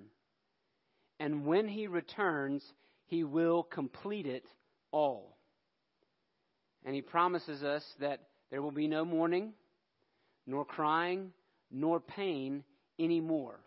And 1.20 1.46
when 1.46 1.68
he 1.68 1.88
returns, 1.88 2.64
he 3.06 3.24
will 3.24 3.64
complete 3.64 4.28
it 4.28 4.46
all. 4.92 5.38
And 6.86 6.94
he 6.94 7.02
promises 7.02 7.64
us 7.64 7.84
that 8.00 8.20
there 8.52 8.62
will 8.62 8.72
be 8.72 8.88
no 8.88 9.04
mourning, 9.04 9.54
nor 10.46 10.66
crying, 10.66 11.32
nor 11.72 12.00
pain 12.00 12.64
anymore. 13.00 13.60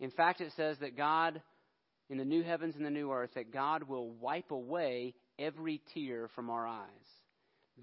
In 0.00 0.10
fact, 0.10 0.40
it 0.40 0.52
says 0.56 0.76
that 0.80 0.96
God, 0.96 1.40
in 2.10 2.18
the 2.18 2.24
new 2.24 2.42
heavens 2.42 2.76
and 2.76 2.84
the 2.84 2.90
new 2.90 3.10
earth, 3.10 3.30
that 3.34 3.52
God 3.52 3.84
will 3.84 4.10
wipe 4.10 4.50
away 4.50 5.14
every 5.38 5.80
tear 5.94 6.28
from 6.34 6.50
our 6.50 6.66
eyes. 6.66 6.86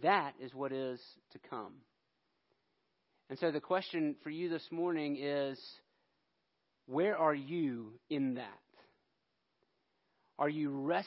That 0.02 0.34
is 0.42 0.54
what 0.54 0.72
is 0.72 1.00
to 1.32 1.40
come. 1.50 1.74
And 3.30 3.40
so 3.40 3.52
the 3.52 3.60
question 3.60 4.16
for 4.24 4.30
you 4.30 4.50
this 4.50 4.68
morning 4.72 5.18
is 5.20 5.60
where 6.86 7.18
are 7.18 7.34
you 7.34 7.94
in 8.10 8.36
that? 8.36 8.60
Are 10.38 10.50
you 10.50 10.72
resting? 10.72 11.02